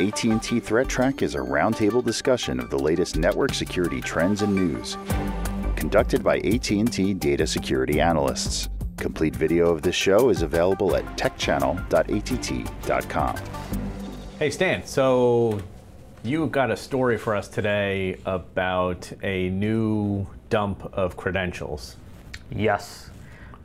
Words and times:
AT&T 0.00 0.60
Threat 0.60 0.88
Track 0.88 1.20
is 1.20 1.34
a 1.34 1.38
roundtable 1.38 2.02
discussion 2.02 2.58
of 2.58 2.70
the 2.70 2.78
latest 2.78 3.18
network 3.18 3.52
security 3.52 4.00
trends 4.00 4.40
and 4.40 4.54
news. 4.54 4.96
Conducted 5.76 6.24
by 6.24 6.38
AT&T 6.38 7.12
data 7.14 7.46
security 7.46 8.00
analysts. 8.00 8.70
Complete 8.96 9.36
video 9.36 9.68
of 9.68 9.82
this 9.82 9.94
show 9.94 10.30
is 10.30 10.40
available 10.40 10.96
at 10.96 11.04
techchannel.att.com. 11.18 13.36
Hey 14.38 14.50
Stan, 14.50 14.86
so 14.86 15.60
you 16.22 16.46
got 16.46 16.70
a 16.70 16.76
story 16.76 17.18
for 17.18 17.36
us 17.36 17.48
today 17.48 18.18
about 18.24 19.12
a 19.22 19.50
new 19.50 20.26
dump 20.48 20.88
of 20.94 21.18
credentials. 21.18 21.96
Yes. 22.50 23.10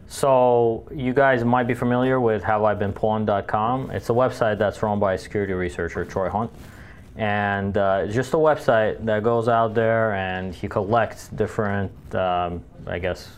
So 0.07 0.87
you 0.93 1.13
guys 1.13 1.43
might 1.43 1.67
be 1.67 1.73
familiar 1.73 2.19
with 2.19 2.41
haveibeenpwned.com. 2.43 3.91
It's 3.91 4.09
a 4.09 4.13
website 4.13 4.57
that's 4.57 4.81
run 4.81 4.99
by 4.99 5.17
security 5.17 5.53
researcher 5.53 6.05
Troy 6.05 6.29
Hunt. 6.29 6.51
And 7.17 7.77
uh, 7.77 8.03
it's 8.05 8.15
just 8.15 8.33
a 8.33 8.37
website 8.37 9.03
that 9.05 9.23
goes 9.23 9.47
out 9.47 9.73
there 9.73 10.13
and 10.13 10.53
he 10.53 10.67
collects 10.67 11.29
different, 11.29 11.91
um, 12.15 12.63
I 12.85 12.99
guess, 12.99 13.31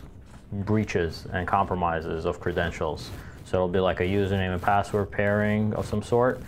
breaches 0.52 1.26
and 1.32 1.46
compromises 1.46 2.24
of 2.24 2.40
credentials. 2.40 3.10
So 3.44 3.56
it'll 3.56 3.68
be 3.68 3.80
like 3.80 4.00
a 4.00 4.04
username 4.04 4.52
and 4.52 4.62
password 4.62 5.10
pairing 5.10 5.74
of 5.74 5.86
some 5.86 6.02
sort. 6.02 6.40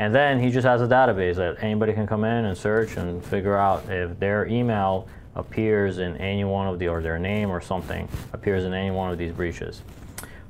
And 0.00 0.14
then 0.14 0.40
he 0.40 0.50
just 0.50 0.66
has 0.66 0.80
a 0.80 0.86
database 0.86 1.36
that 1.36 1.62
anybody 1.62 1.92
can 1.92 2.06
come 2.06 2.24
in 2.24 2.46
and 2.46 2.56
search 2.56 2.96
and 2.96 3.22
figure 3.22 3.54
out 3.54 3.84
if 3.90 4.18
their 4.18 4.46
email 4.46 5.06
appears 5.34 5.98
in 5.98 6.16
any 6.16 6.42
one 6.42 6.66
of 6.66 6.78
the, 6.78 6.88
or 6.88 7.02
their 7.02 7.18
name 7.18 7.50
or 7.50 7.60
something 7.60 8.08
appears 8.32 8.64
in 8.64 8.72
any 8.72 8.90
one 8.90 9.12
of 9.12 9.18
these 9.18 9.30
breaches. 9.30 9.82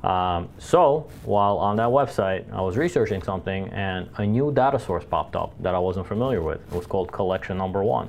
Um, 0.05 0.49
so 0.61 1.11
while 1.25 1.59
on 1.59 1.75
that 1.79 1.89
website, 1.89 2.49
I 2.53 2.61
was 2.61 2.77
researching 2.77 3.25
something 3.25 3.69
and 3.71 4.09
a 4.19 4.25
new 4.25 4.53
data 4.53 4.79
source 4.79 5.05
popped 5.05 5.35
up 5.35 5.61
that 5.61 5.75
I 5.75 5.81
wasn't 5.81 6.07
familiar 6.07 6.43
with. 6.43 6.61
It 6.71 6.77
was 6.77 6.87
called 6.87 7.11
collection 7.11 7.59
number 7.59 7.83
one. 7.83 8.09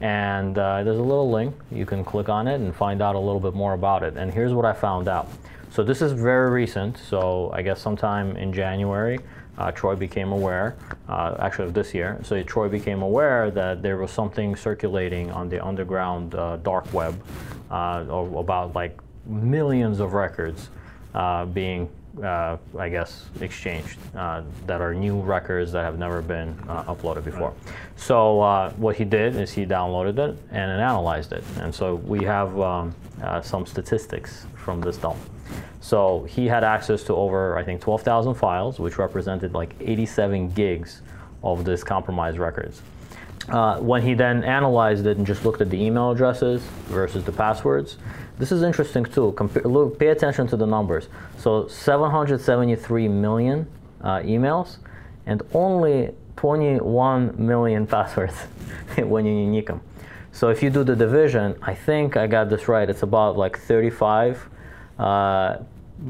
And 0.00 0.56
uh, 0.56 0.82
there's 0.82 0.98
a 0.98 1.02
little 1.02 1.30
link. 1.30 1.54
You 1.72 1.84
can 1.84 2.02
click 2.06 2.30
on 2.30 2.48
it 2.48 2.54
and 2.54 2.74
find 2.74 3.02
out 3.02 3.16
a 3.16 3.20
little 3.20 3.38
bit 3.38 3.52
more 3.52 3.74
about 3.74 4.02
it. 4.02 4.16
And 4.16 4.32
here's 4.32 4.54
what 4.54 4.64
I 4.64 4.72
found 4.72 5.08
out. 5.08 5.28
So 5.70 5.84
this 5.84 6.00
is 6.00 6.12
very 6.12 6.50
recent. 6.50 6.96
So 6.96 7.50
I 7.52 7.60
guess 7.60 7.82
sometime 7.82 8.36
in 8.38 8.50
January, 8.50 9.18
uh, 9.58 9.70
Troy 9.72 9.94
became 9.94 10.32
aware, 10.32 10.76
uh, 11.08 11.36
actually 11.38 11.66
of 11.66 11.74
this 11.74 11.94
year, 11.94 12.20
so 12.22 12.42
Troy 12.42 12.68
became 12.68 13.02
aware 13.02 13.50
that 13.50 13.82
there 13.82 13.96
was 13.96 14.10
something 14.10 14.56
circulating 14.56 15.30
on 15.30 15.48
the 15.48 15.64
underground 15.64 16.34
uh, 16.34 16.56
dark 16.56 16.92
web 16.92 17.20
uh, 17.70 18.04
about 18.08 18.74
like 18.74 18.98
millions 19.26 20.00
of 20.00 20.12
records 20.12 20.68
uh, 21.14 21.44
being, 21.46 21.88
uh, 22.22 22.56
I 22.78 22.88
guess, 22.88 23.26
exchanged 23.40 23.98
that 24.12 24.80
are 24.80 24.94
new 24.94 25.20
records 25.20 25.72
that 25.72 25.84
have 25.84 25.98
never 25.98 26.20
been 26.20 26.54
uploaded 26.66 27.24
before. 27.24 27.54
So 27.96 28.72
what 28.76 28.96
he 28.96 29.04
did 29.04 29.36
is 29.36 29.52
he 29.52 29.64
downloaded 29.64 30.18
it 30.18 30.38
and 30.50 30.70
analyzed 30.70 31.32
it. 31.32 31.44
And 31.60 31.74
so 31.74 31.96
we 31.96 32.24
have 32.24 32.58
um, 32.60 32.94
some 33.42 33.66
statistics 33.66 34.46
from 34.56 34.80
this 34.80 34.96
dump. 34.96 35.18
So 35.84 36.22
he 36.30 36.46
had 36.46 36.64
access 36.64 37.02
to 37.04 37.14
over, 37.14 37.58
I 37.58 37.62
think, 37.62 37.82
12,000 37.82 38.36
files, 38.36 38.78
which 38.78 38.96
represented 38.96 39.52
like 39.52 39.74
87 39.80 40.48
gigs 40.52 41.02
of 41.42 41.66
this 41.66 41.84
compromised 41.84 42.38
records. 42.38 42.80
Uh, 43.50 43.78
when 43.80 44.00
he 44.00 44.14
then 44.14 44.42
analyzed 44.44 45.04
it 45.04 45.18
and 45.18 45.26
just 45.26 45.44
looked 45.44 45.60
at 45.60 45.68
the 45.68 45.78
email 45.78 46.10
addresses 46.10 46.62
versus 46.86 47.22
the 47.24 47.32
passwords, 47.32 47.98
this 48.38 48.50
is 48.50 48.62
interesting 48.62 49.04
too. 49.04 49.32
Compa- 49.36 49.70
look, 49.70 49.98
pay 49.98 50.06
attention 50.06 50.46
to 50.46 50.56
the 50.56 50.66
numbers. 50.66 51.08
So 51.36 51.68
773 51.68 53.06
million 53.08 53.66
uh, 54.00 54.20
emails 54.20 54.78
and 55.26 55.42
only 55.52 56.14
21 56.36 57.34
million 57.36 57.86
passwords 57.94 58.34
when 58.96 59.26
you 59.26 59.34
unique 59.34 59.66
them. 59.66 59.82
So 60.32 60.48
if 60.48 60.62
you 60.62 60.70
do 60.70 60.82
the 60.82 60.96
division, 60.96 61.56
I 61.60 61.74
think 61.74 62.16
I 62.16 62.26
got 62.26 62.48
this 62.48 62.68
right. 62.68 62.88
It's 62.88 63.02
about 63.02 63.36
like 63.36 63.58
35 63.58 64.48
uh, 64.98 65.58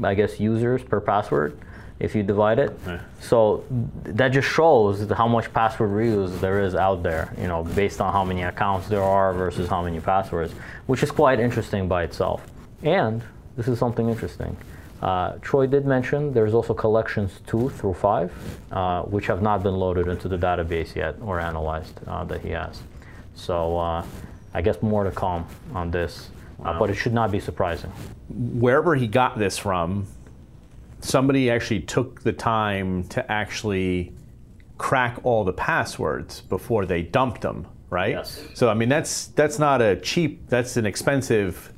I 0.03 0.13
guess, 0.13 0.39
users 0.39 0.83
per 0.83 0.99
password 0.99 1.57
if 1.99 2.13
you 2.13 2.23
divide 2.23 2.59
it. 2.59 2.77
Yeah. 2.85 2.99
So 3.21 3.63
that 4.03 4.29
just 4.29 4.49
shows 4.49 5.09
how 5.11 5.27
much 5.27 5.53
password 5.53 5.91
reuse 5.91 6.39
there 6.41 6.59
is 6.61 6.75
out 6.75 7.03
there, 7.03 7.33
you 7.39 7.47
know, 7.47 7.63
based 7.63 8.01
on 8.01 8.11
how 8.11 8.23
many 8.25 8.43
accounts 8.43 8.87
there 8.87 9.03
are 9.03 9.33
versus 9.33 9.69
how 9.69 9.81
many 9.81 9.99
passwords, 9.99 10.53
which 10.87 11.03
is 11.03 11.11
quite 11.11 11.39
interesting 11.39 11.87
by 11.87 12.03
itself. 12.03 12.45
And 12.83 13.23
this 13.55 13.67
is 13.67 13.79
something 13.79 14.09
interesting. 14.09 14.57
Uh, 15.01 15.33
Troy 15.41 15.67
did 15.67 15.85
mention 15.85 16.33
there's 16.33 16.53
also 16.53 16.73
collections 16.73 17.39
two 17.47 17.69
through 17.69 17.93
five, 17.93 18.33
uh, 18.71 19.03
which 19.03 19.27
have 19.27 19.41
not 19.41 19.61
been 19.63 19.75
loaded 19.75 20.07
into 20.07 20.27
the 20.27 20.37
database 20.37 20.95
yet 20.95 21.15
or 21.21 21.39
analyzed 21.39 21.99
uh, 22.07 22.23
that 22.25 22.41
he 22.41 22.49
has. 22.49 22.81
So 23.35 23.77
uh, 23.77 24.05
I 24.53 24.61
guess 24.61 24.81
more 24.81 25.03
to 25.03 25.11
come 25.11 25.45
on 25.73 25.91
this. 25.91 26.29
Wow. 26.57 26.79
But 26.79 26.89
it 26.89 26.95
should 26.95 27.13
not 27.13 27.31
be 27.31 27.39
surprising. 27.39 27.91
Wherever 28.29 28.95
he 28.95 29.07
got 29.07 29.37
this 29.37 29.57
from, 29.57 30.07
somebody 31.01 31.49
actually 31.49 31.81
took 31.81 32.21
the 32.21 32.33
time 32.33 33.03
to 33.09 33.31
actually 33.31 34.13
crack 34.77 35.19
all 35.23 35.43
the 35.43 35.53
passwords 35.53 36.41
before 36.41 36.85
they 36.85 37.01
dumped 37.01 37.41
them, 37.41 37.67
right? 37.89 38.11
Yes. 38.11 38.41
So 38.53 38.69
I 38.69 38.73
mean 38.73 38.89
that's 38.89 39.27
that's 39.27 39.59
not 39.59 39.81
a 39.81 39.95
cheap, 39.97 40.49
that's 40.49 40.77
an 40.77 40.85
expensive, 40.85 41.71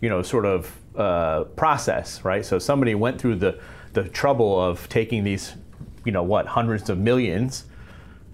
you 0.00 0.08
know, 0.08 0.22
sort 0.22 0.46
of 0.46 0.72
uh, 0.96 1.44
process, 1.44 2.24
right? 2.24 2.44
So 2.44 2.58
somebody 2.58 2.94
went 2.94 3.20
through 3.20 3.36
the 3.36 3.60
the 3.92 4.04
trouble 4.04 4.60
of 4.60 4.88
taking 4.88 5.24
these, 5.24 5.54
you 6.04 6.12
know, 6.12 6.22
what 6.22 6.46
hundreds 6.46 6.90
of 6.90 6.98
millions 6.98 7.64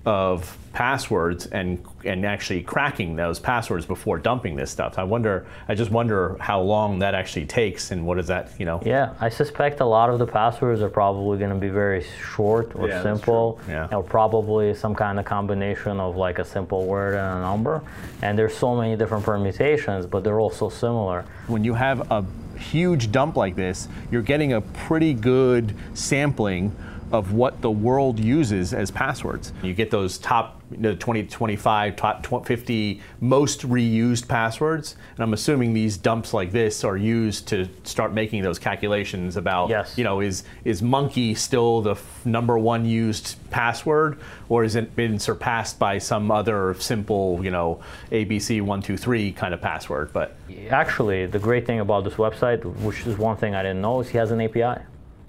of 0.06 0.58
passwords 0.74 1.46
and 1.46 1.82
and 2.04 2.26
actually 2.26 2.62
cracking 2.62 3.16
those 3.16 3.38
passwords 3.38 3.86
before 3.86 4.18
dumping 4.18 4.56
this 4.56 4.70
stuff. 4.70 4.98
I 4.98 5.04
wonder. 5.04 5.46
I 5.68 5.74
just 5.74 5.90
wonder 5.90 6.36
how 6.40 6.60
long 6.60 6.98
that 6.98 7.14
actually 7.14 7.46
takes, 7.46 7.90
and 7.90 8.04
what 8.06 8.18
is 8.18 8.26
that? 8.26 8.50
You 8.58 8.66
know. 8.66 8.82
Yeah, 8.84 9.14
I 9.20 9.28
suspect 9.30 9.80
a 9.80 9.86
lot 9.86 10.10
of 10.10 10.18
the 10.18 10.26
passwords 10.26 10.82
are 10.82 10.90
probably 10.90 11.38
going 11.38 11.50
to 11.50 11.56
be 11.56 11.68
very 11.68 12.04
short 12.34 12.74
or 12.74 12.88
yeah, 12.88 13.02
simple, 13.02 13.60
yeah. 13.68 13.88
or 13.92 14.02
probably 14.02 14.74
some 14.74 14.94
kind 14.94 15.18
of 15.18 15.24
combination 15.24 16.00
of 16.00 16.16
like 16.16 16.38
a 16.38 16.44
simple 16.44 16.86
word 16.86 17.14
and 17.14 17.38
a 17.38 17.40
number. 17.40 17.80
And 18.20 18.38
there's 18.38 18.56
so 18.56 18.76
many 18.76 18.96
different 18.96 19.24
permutations, 19.24 20.06
but 20.06 20.24
they're 20.24 20.40
all 20.40 20.50
so 20.50 20.68
similar. 20.68 21.24
When 21.46 21.64
you 21.64 21.74
have 21.74 22.10
a 22.10 22.24
huge 22.58 23.10
dump 23.10 23.36
like 23.36 23.56
this, 23.56 23.88
you're 24.10 24.22
getting 24.22 24.52
a 24.52 24.60
pretty 24.60 25.14
good 25.14 25.74
sampling 25.94 26.74
of 27.12 27.32
what 27.32 27.60
the 27.60 27.70
world 27.70 28.18
uses 28.18 28.74
as 28.74 28.90
passwords. 28.90 29.52
You 29.62 29.74
get 29.74 29.90
those 29.90 30.18
top 30.18 30.60
you 30.70 30.78
know, 30.78 30.94
20 30.94 31.24
25, 31.24 31.96
top 31.96 32.46
50 32.46 33.00
most 33.20 33.68
reused 33.68 34.26
passwords. 34.26 34.96
And 35.14 35.20
I'm 35.20 35.32
assuming 35.32 35.74
these 35.74 35.96
dumps 35.96 36.34
like 36.34 36.50
this 36.50 36.84
are 36.84 36.96
used 36.96 37.46
to 37.48 37.68
start 37.84 38.12
making 38.12 38.42
those 38.42 38.58
calculations 38.58 39.36
about, 39.36 39.68
yes. 39.68 39.96
you 39.96 40.04
know, 40.04 40.20
is, 40.20 40.44
is 40.64 40.82
monkey 40.82 41.34
still 41.34 41.82
the 41.82 41.92
f- 41.92 42.26
number 42.26 42.58
one 42.58 42.84
used 42.84 43.36
password 43.50 44.18
or 44.48 44.62
has 44.62 44.74
it 44.74 44.96
been 44.96 45.18
surpassed 45.18 45.78
by 45.78 45.98
some 45.98 46.30
other 46.30 46.74
simple, 46.74 47.40
you 47.44 47.50
know, 47.50 47.80
ABC123 48.10 49.36
kind 49.36 49.54
of 49.54 49.60
password? 49.60 50.12
But 50.12 50.36
actually, 50.70 51.26
the 51.26 51.38
great 51.38 51.66
thing 51.66 51.80
about 51.80 52.04
this 52.04 52.14
website, 52.14 52.64
which 52.80 53.06
is 53.06 53.16
one 53.18 53.36
thing 53.36 53.54
I 53.54 53.62
didn't 53.62 53.82
know, 53.82 54.00
is 54.00 54.08
he 54.08 54.18
has 54.18 54.30
an 54.30 54.40
API 54.40 54.82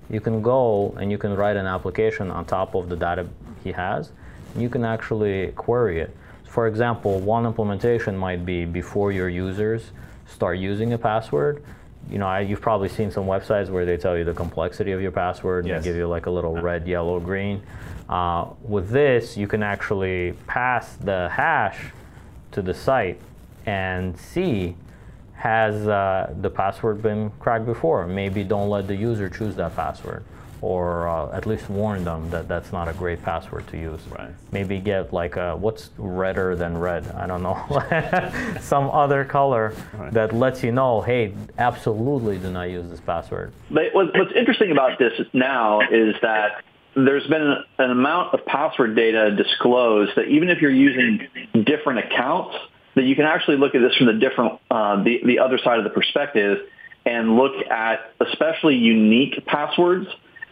you 0.10 0.22
can 0.22 0.42
go 0.42 0.96
and 1.00 1.12
you 1.12 1.18
can 1.18 1.36
write 1.36 1.58
an 1.58 1.66
application 1.66 2.32
on 2.32 2.46
top 2.46 2.76
of 2.76 2.90
the 2.90 2.96
data 2.96 3.28
he 3.64 3.72
has. 3.72 4.12
And 4.54 4.62
you 4.62 4.70
can 4.70 4.86
actually 4.86 5.52
query 5.54 6.00
it. 6.00 6.16
For 6.46 6.68
example, 6.68 7.20
one 7.20 7.46
implementation 7.46 8.16
might 8.16 8.46
be 8.46 8.66
before 8.66 9.12
your 9.12 9.28
users 9.28 9.92
start 10.28 10.58
using 10.58 10.94
a 10.94 10.98
password. 10.98 11.64
You 12.10 12.20
know, 12.20 12.28
I, 12.28 12.42
you've 12.42 12.62
probably 12.62 12.90
seen 12.90 13.12
some 13.12 13.26
websites 13.26 13.70
where 13.70 13.86
they 13.86 13.98
tell 13.98 14.18
you 14.18 14.24
the 14.24 14.34
complexity 14.34 14.92
of 14.92 15.02
your 15.02 15.12
password 15.12 15.66
yes. 15.66 15.76
and 15.76 15.84
give 15.84 15.96
you 15.96 16.08
like 16.08 16.28
a 16.28 16.32
little 16.32 16.56
red, 16.56 16.88
yellow, 16.88 17.20
green. 17.20 17.64
Uh, 18.08 18.50
with 18.62 18.90
this, 18.90 19.36
you 19.36 19.48
can 19.48 19.64
actually 19.64 20.34
pass 20.46 20.96
the 20.96 21.30
hash 21.30 21.88
to 22.52 22.62
the 22.62 22.74
site 22.74 23.20
and 23.66 24.18
see 24.18 24.76
has 25.36 25.88
uh, 25.88 26.34
the 26.42 26.50
password 26.50 27.02
been 27.02 27.32
cracked 27.40 27.66
before? 27.66 28.08
Maybe 28.08 28.44
don't 28.44 28.70
let 28.70 28.88
the 28.88 28.96
user 28.96 29.30
choose 29.30 29.56
that 29.56 29.76
password 29.76 30.24
or 30.66 31.08
uh, 31.08 31.32
at 31.32 31.46
least 31.46 31.70
warn 31.70 32.04
them 32.04 32.28
that 32.32 32.48
that's 32.48 32.72
not 32.72 32.88
a 32.88 32.94
great 32.94 33.22
password 33.22 33.68
to 33.68 33.78
use. 33.78 34.00
Right. 34.10 34.32
Maybe 34.52 34.80
get 34.80 35.14
like 35.14 35.36
a, 35.36 35.56
what's 35.56 35.92
redder 35.98 36.56
than 36.56 36.76
red? 36.78 37.08
I 37.12 37.28
don't 37.28 37.44
know. 37.44 38.58
Some 38.62 38.90
other 38.90 39.26
color 39.26 39.76
right. 39.94 40.12
that 40.14 40.34
lets 40.34 40.64
you 40.64 40.72
know, 40.72 41.02
hey, 41.02 41.36
absolutely 41.60 42.40
do 42.40 42.52
not 42.52 42.72
use 42.72 42.90
this 42.90 43.00
password. 43.00 43.54
But 43.70 43.94
what's 43.94 44.34
interesting 44.36 44.72
about 44.72 44.98
this 44.98 45.14
now 45.34 45.82
is 45.82 46.16
that 46.24 46.64
there's 46.96 47.28
been 47.28 47.58
an 47.78 47.92
amount 47.92 48.34
of 48.34 48.46
password 48.46 48.96
data 48.96 49.36
disclosed 49.36 50.14
that 50.16 50.30
even 50.30 50.50
if 50.50 50.62
you're 50.62 50.72
using 50.72 51.28
different 51.64 52.00
accounts, 52.00 52.56
that 52.96 53.04
you 53.04 53.16
can 53.16 53.26
actually 53.26 53.58
look 53.58 53.76
at 53.76 53.82
this 53.82 53.96
from 53.96 54.08
the 54.08 54.14
different, 54.14 54.60
uh, 54.72 55.04
the, 55.04 55.22
the 55.26 55.40
other 55.40 55.58
side 55.58 55.78
of 55.78 55.84
the 55.84 55.90
perspective 55.90 56.60
and 57.06 57.36
look 57.36 57.54
at 57.70 58.14
especially 58.20 58.76
unique 58.76 59.46
passwords 59.46 60.08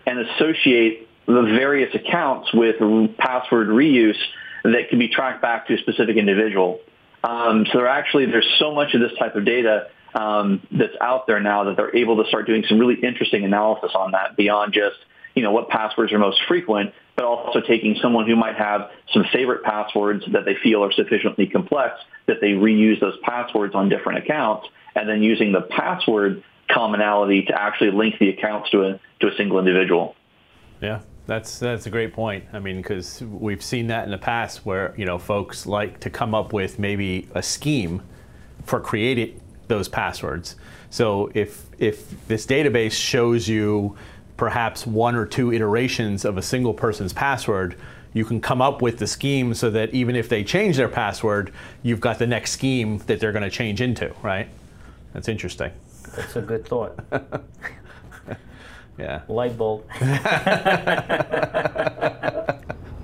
and 0.05 0.19
associate 0.19 1.07
the 1.25 1.41
various 1.41 1.93
accounts 1.95 2.53
with 2.53 2.75
password 3.17 3.69
reuse 3.69 4.17
that 4.63 4.89
can 4.89 4.99
be 4.99 5.07
tracked 5.07 5.41
back 5.41 5.67
to 5.67 5.75
a 5.75 5.77
specific 5.77 6.17
individual. 6.17 6.79
Um, 7.23 7.65
so 7.71 7.79
there 7.79 7.87
actually 7.87 8.25
there's 8.25 8.49
so 8.59 8.73
much 8.73 8.93
of 8.93 9.01
this 9.01 9.17
type 9.17 9.35
of 9.35 9.45
data 9.45 9.87
um, 10.13 10.61
that's 10.71 10.95
out 11.01 11.25
there 11.27 11.39
now 11.39 11.65
that 11.65 11.77
they're 11.77 11.95
able 11.95 12.21
to 12.21 12.27
start 12.27 12.45
doing 12.45 12.63
some 12.67 12.77
really 12.77 12.99
interesting 13.01 13.45
analysis 13.45 13.91
on 13.95 14.11
that 14.11 14.35
beyond 14.35 14.73
just 14.73 14.97
you 15.33 15.41
know 15.41 15.51
what 15.51 15.69
passwords 15.69 16.11
are 16.13 16.19
most 16.19 16.39
frequent, 16.47 16.93
but 17.15 17.25
also 17.25 17.61
taking 17.61 17.95
someone 18.01 18.27
who 18.27 18.35
might 18.35 18.55
have 18.55 18.89
some 19.13 19.25
favorite 19.31 19.63
passwords 19.63 20.23
that 20.31 20.45
they 20.45 20.55
feel 20.55 20.83
are 20.83 20.91
sufficiently 20.91 21.47
complex 21.47 21.99
that 22.27 22.37
they 22.41 22.51
reuse 22.51 22.99
those 22.99 23.17
passwords 23.23 23.75
on 23.75 23.89
different 23.89 24.19
accounts, 24.19 24.67
and 24.95 25.07
then 25.07 25.21
using 25.21 25.51
the 25.51 25.61
password 25.61 26.43
commonality 26.69 27.43
to 27.43 27.61
actually 27.61 27.91
link 27.91 28.15
the 28.19 28.29
accounts 28.29 28.69
to 28.71 28.83
a 28.83 28.99
to 29.19 29.27
a 29.27 29.35
single 29.35 29.59
individual. 29.59 30.15
Yeah, 30.81 31.01
that's 31.27 31.59
that's 31.59 31.85
a 31.85 31.89
great 31.89 32.13
point. 32.13 32.45
I 32.53 32.59
mean, 32.59 32.77
because 32.77 33.21
we've 33.21 33.63
seen 33.63 33.87
that 33.87 34.05
in 34.05 34.11
the 34.11 34.17
past 34.17 34.65
where 34.65 34.93
you 34.97 35.05
know 35.05 35.17
folks 35.17 35.65
like 35.65 35.99
to 36.01 36.09
come 36.09 36.33
up 36.33 36.53
with 36.53 36.79
maybe 36.79 37.27
a 37.33 37.43
scheme 37.43 38.01
for 38.65 38.79
creating 38.79 39.39
those 39.67 39.87
passwords. 39.87 40.55
So 40.89 41.31
if 41.33 41.65
if 41.79 42.27
this 42.27 42.45
database 42.45 42.93
shows 42.93 43.47
you 43.47 43.97
perhaps 44.37 44.85
one 44.85 45.15
or 45.15 45.25
two 45.25 45.53
iterations 45.53 46.25
of 46.25 46.37
a 46.37 46.41
single 46.41 46.73
person's 46.73 47.13
password, 47.13 47.75
you 48.13 48.25
can 48.25 48.39
come 48.41 48.61
up 48.61 48.81
with 48.81 48.99
the 48.99 49.07
scheme 49.07 49.53
so 49.53 49.69
that 49.71 49.93
even 49.93 50.15
if 50.15 50.29
they 50.29 50.43
change 50.43 50.77
their 50.77 50.89
password, 50.89 51.51
you've 51.81 51.99
got 51.99 52.19
the 52.19 52.27
next 52.27 52.51
scheme 52.51 52.99
that 53.07 53.19
they're 53.19 53.31
going 53.31 53.43
to 53.43 53.49
change 53.49 53.81
into, 53.81 54.13
right? 54.21 54.47
That's 55.13 55.27
interesting. 55.27 55.71
That's 56.15 56.35
a 56.35 56.41
good 56.41 56.67
thought. 56.67 56.99
Yeah. 58.97 59.21
Light 59.27 59.57
bulb. 59.57 59.85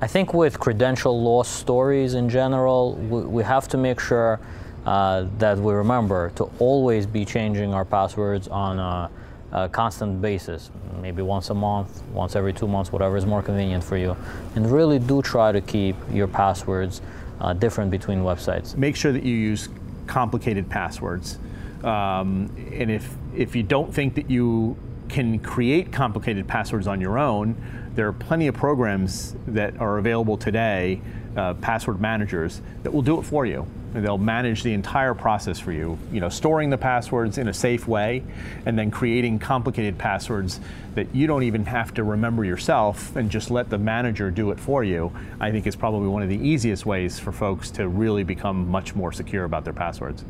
I 0.02 0.08
think 0.08 0.34
with 0.34 0.60
credential 0.60 1.22
loss 1.22 1.50
stories 1.50 2.14
in 2.14 2.30
general, 2.30 2.94
we, 2.96 3.22
we 3.22 3.44
have 3.44 3.68
to 3.70 3.78
make 3.78 4.00
sure 4.00 4.40
uh, 4.86 5.26
that 5.40 5.58
we 5.58 5.74
remember 5.74 6.32
to 6.36 6.46
always 6.60 7.06
be 7.06 7.26
changing 7.26 7.74
our 7.74 7.84
passwords 7.86 8.48
on 8.48 8.80
a, 8.80 9.10
a, 9.52 9.70
constant 9.70 10.22
basis, 10.22 10.70
maybe 11.02 11.22
once 11.22 11.50
a 11.50 11.54
month, 11.54 12.04
once 12.12 12.36
every 12.36 12.54
two 12.54 12.68
months, 12.68 12.92
whatever 12.92 13.18
is 13.18 13.26
more 13.26 13.42
convenient 13.42 13.84
for 13.84 13.98
you. 13.98 14.16
And 14.56 14.72
really 14.72 15.00
do 15.00 15.22
try 15.22 15.52
to 15.52 15.62
keep 15.62 15.96
your 16.12 16.28
passwords 16.28 17.02
uh, 17.42 17.54
different 17.54 17.92
between 17.92 18.20
websites. 18.20 18.76
Make 18.76 18.96
sure 18.96 19.12
that 19.12 19.24
you 19.24 19.36
use 19.36 19.70
complicated 20.08 20.70
passwords. 20.70 21.40
Um, 21.84 22.54
and 22.74 22.92
if, 22.92 23.14
if 23.36 23.56
you 23.56 23.64
don't 23.64 23.94
think 23.94 24.16
that 24.16 24.30
you 24.30 24.76
can 25.08 25.40
create 25.40 25.92
complicated 25.92 26.48
passwords 26.48 26.88
on 26.88 27.02
your 27.02 27.18
own, 27.18 27.56
there 27.96 28.08
are 28.08 28.14
plenty 28.14 28.48
of 28.48 28.56
programs 28.56 29.36
that 29.48 29.80
are 29.80 29.98
available 29.98 30.38
today, 30.38 31.02
uh, 31.36 31.54
password 31.56 32.00
managers, 32.00 32.62
that 32.84 32.94
will 32.94 33.02
do 33.02 33.20
it 33.20 33.24
for 33.24 33.46
you. 33.46 33.66
They'll 33.94 34.18
manage 34.18 34.64
the 34.64 34.74
entire 34.74 35.14
process 35.14 35.60
for 35.60 35.72
you, 35.72 35.98
you 36.12 36.20
know, 36.20 36.30
storing 36.30 36.70
the 36.70 36.78
passwords 36.78 37.38
in 37.38 37.48
a 37.48 37.54
safe 37.54 37.88
way, 37.88 38.24
and 38.66 38.78
then 38.78 38.92
creating 38.92 39.40
complicated 39.40 39.98
passwords 39.98 40.60
that 40.96 41.14
you 41.14 41.28
don't 41.28 41.44
even 41.44 41.66
have 41.66 41.94
to 41.96 42.04
remember 42.04 42.46
yourself 42.46 43.16
and 43.16 43.32
just 43.32 43.50
let 43.50 43.70
the 43.70 43.78
manager 43.78 44.30
do 44.30 44.52
it 44.52 44.60
for 44.60 44.84
you. 44.84 45.12
I 45.40 45.52
think 45.52 45.66
is 45.66 45.76
probably 45.76 46.08
one 46.08 46.22
of 46.22 46.30
the 46.30 46.38
easiest 46.38 46.86
ways 46.86 47.18
for 47.18 47.32
folks 47.32 47.72
to 47.72 47.88
really 47.88 48.24
become 48.24 48.68
much 48.70 48.96
more 48.96 49.12
secure 49.12 49.46
about 49.46 49.64
their 49.64 49.74
passwords. 49.74 50.24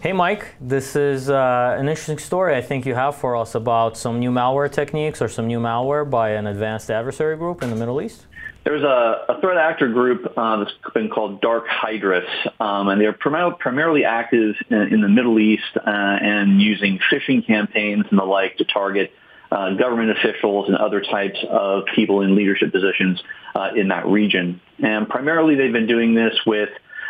Hey 0.00 0.12
Mike, 0.12 0.54
this 0.60 0.94
is 0.94 1.28
uh, 1.28 1.76
an 1.76 1.88
interesting 1.88 2.18
story 2.18 2.54
I 2.54 2.62
think 2.62 2.86
you 2.86 2.94
have 2.94 3.16
for 3.16 3.36
us 3.36 3.56
about 3.56 3.98
some 3.98 4.20
new 4.20 4.30
malware 4.30 4.70
techniques 4.72 5.20
or 5.20 5.28
some 5.28 5.48
new 5.48 5.58
malware 5.58 6.08
by 6.08 6.30
an 6.30 6.46
advanced 6.46 6.90
adversary 6.90 7.36
group 7.36 7.62
in 7.62 7.68
the 7.68 7.76
Middle 7.76 8.00
East. 8.00 8.24
There's 8.68 8.82
a, 8.82 9.24
a 9.30 9.40
threat 9.40 9.56
actor 9.56 9.88
group 9.88 10.30
uh, 10.36 10.58
that's 10.58 10.92
been 10.92 11.08
called 11.08 11.40
Dark 11.40 11.64
Hydrus, 11.68 12.28
um, 12.60 12.88
and 12.88 13.00
they're 13.00 13.14
prim- 13.14 13.54
primarily 13.58 14.04
active 14.04 14.56
in, 14.68 14.76
in, 14.92 15.00
the 15.00 15.08
Middle 15.08 15.38
East 15.38 15.62
uh, 15.74 15.80
and 15.86 16.60
using 16.60 16.98
phishing 17.10 17.46
campaigns 17.46 18.04
and 18.10 18.18
the 18.18 18.24
like 18.24 18.58
to 18.58 18.66
target 18.66 19.10
uh, 19.50 19.72
government 19.72 20.10
officials 20.10 20.68
and 20.68 20.76
other 20.76 21.00
types 21.00 21.38
of 21.48 21.84
people 21.94 22.20
in 22.20 22.36
leadership 22.36 22.70
positions 22.70 23.22
uh, 23.54 23.70
in 23.74 23.88
that 23.88 24.04
region. 24.04 24.60
And 24.84 25.08
primarily 25.08 25.54
they've 25.54 25.72
been 25.72 25.86
doing 25.86 26.14
this 26.14 26.38
with 26.44 26.68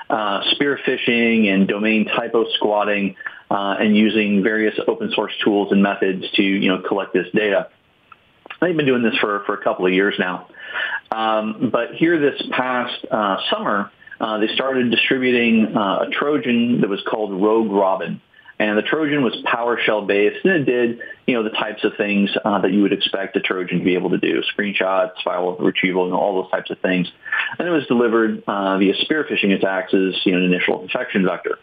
uh, 0.09 0.43
spear 0.53 0.79
phishing 0.87 1.53
and 1.53 1.67
domain 1.67 2.05
typo 2.05 2.45
squatting 2.53 3.17
uh, 3.51 3.75
and 3.81 3.97
using 3.97 4.45
various 4.45 4.79
open 4.87 5.11
source 5.13 5.33
tools 5.43 5.73
and 5.73 5.83
methods 5.83 6.25
to 6.37 6.43
you 6.45 6.69
know 6.69 6.83
collect 6.87 7.15
this 7.15 7.27
data. 7.35 7.69
They've 8.61 8.77
been 8.77 8.87
doing 8.87 9.03
this 9.03 9.17
for, 9.21 9.43
for 9.45 9.55
a 9.55 9.63
couple 9.63 9.87
of 9.87 9.93
years 9.93 10.15
now. 10.21 10.47
Um, 11.11 11.71
but 11.73 11.95
here 11.95 12.19
this 12.19 12.41
past 12.51 13.05
uh, 13.11 13.39
summer, 13.51 13.91
uh, 14.21 14.39
they 14.39 14.49
started 14.49 14.91
distributing 14.91 15.77
uh, 15.77 16.07
a 16.07 16.11
Trojan 16.11 16.81
that 16.81 16.91
was 16.91 17.01
called 17.09 17.41
Rogue 17.41 17.71
Robin. 17.71 18.21
And 18.61 18.77
the 18.77 18.83
Trojan 18.83 19.23
was 19.23 19.37
PowerShell 19.47 20.09
based, 20.09 20.45
and 20.45 20.55
it 20.55 20.65
did, 20.65 20.99
you 21.29 21.35
know, 21.35 21.45
the 21.45 21.51
types 21.51 21.85
of 21.85 21.93
things 21.97 22.29
uh, 22.45 22.61
that 22.61 22.73
you 22.73 22.83
would 22.83 22.93
expect 22.93 23.37
a 23.37 23.41
Trojan 23.41 23.79
to 23.79 23.85
be 23.85 23.95
able 23.95 24.11
to 24.11 24.19
do: 24.19 24.43
screenshots, 24.53 25.23
file 25.23 25.57
retrieval, 25.59 26.07
and 26.07 26.15
all 26.15 26.43
those 26.43 26.51
types 26.51 26.69
of 26.71 26.81
things. 26.81 27.07
And 27.57 27.69
it 27.69 27.71
was 27.71 27.87
delivered 27.87 28.43
uh, 28.49 28.79
via 28.79 28.97
spear 29.03 29.25
phishing 29.31 29.55
attacks 29.55 29.95
as, 29.95 30.27
you 30.27 30.33
know, 30.33 30.39
an 30.39 30.45
initial 30.45 30.83
infection 30.83 31.25
vector. 31.25 31.61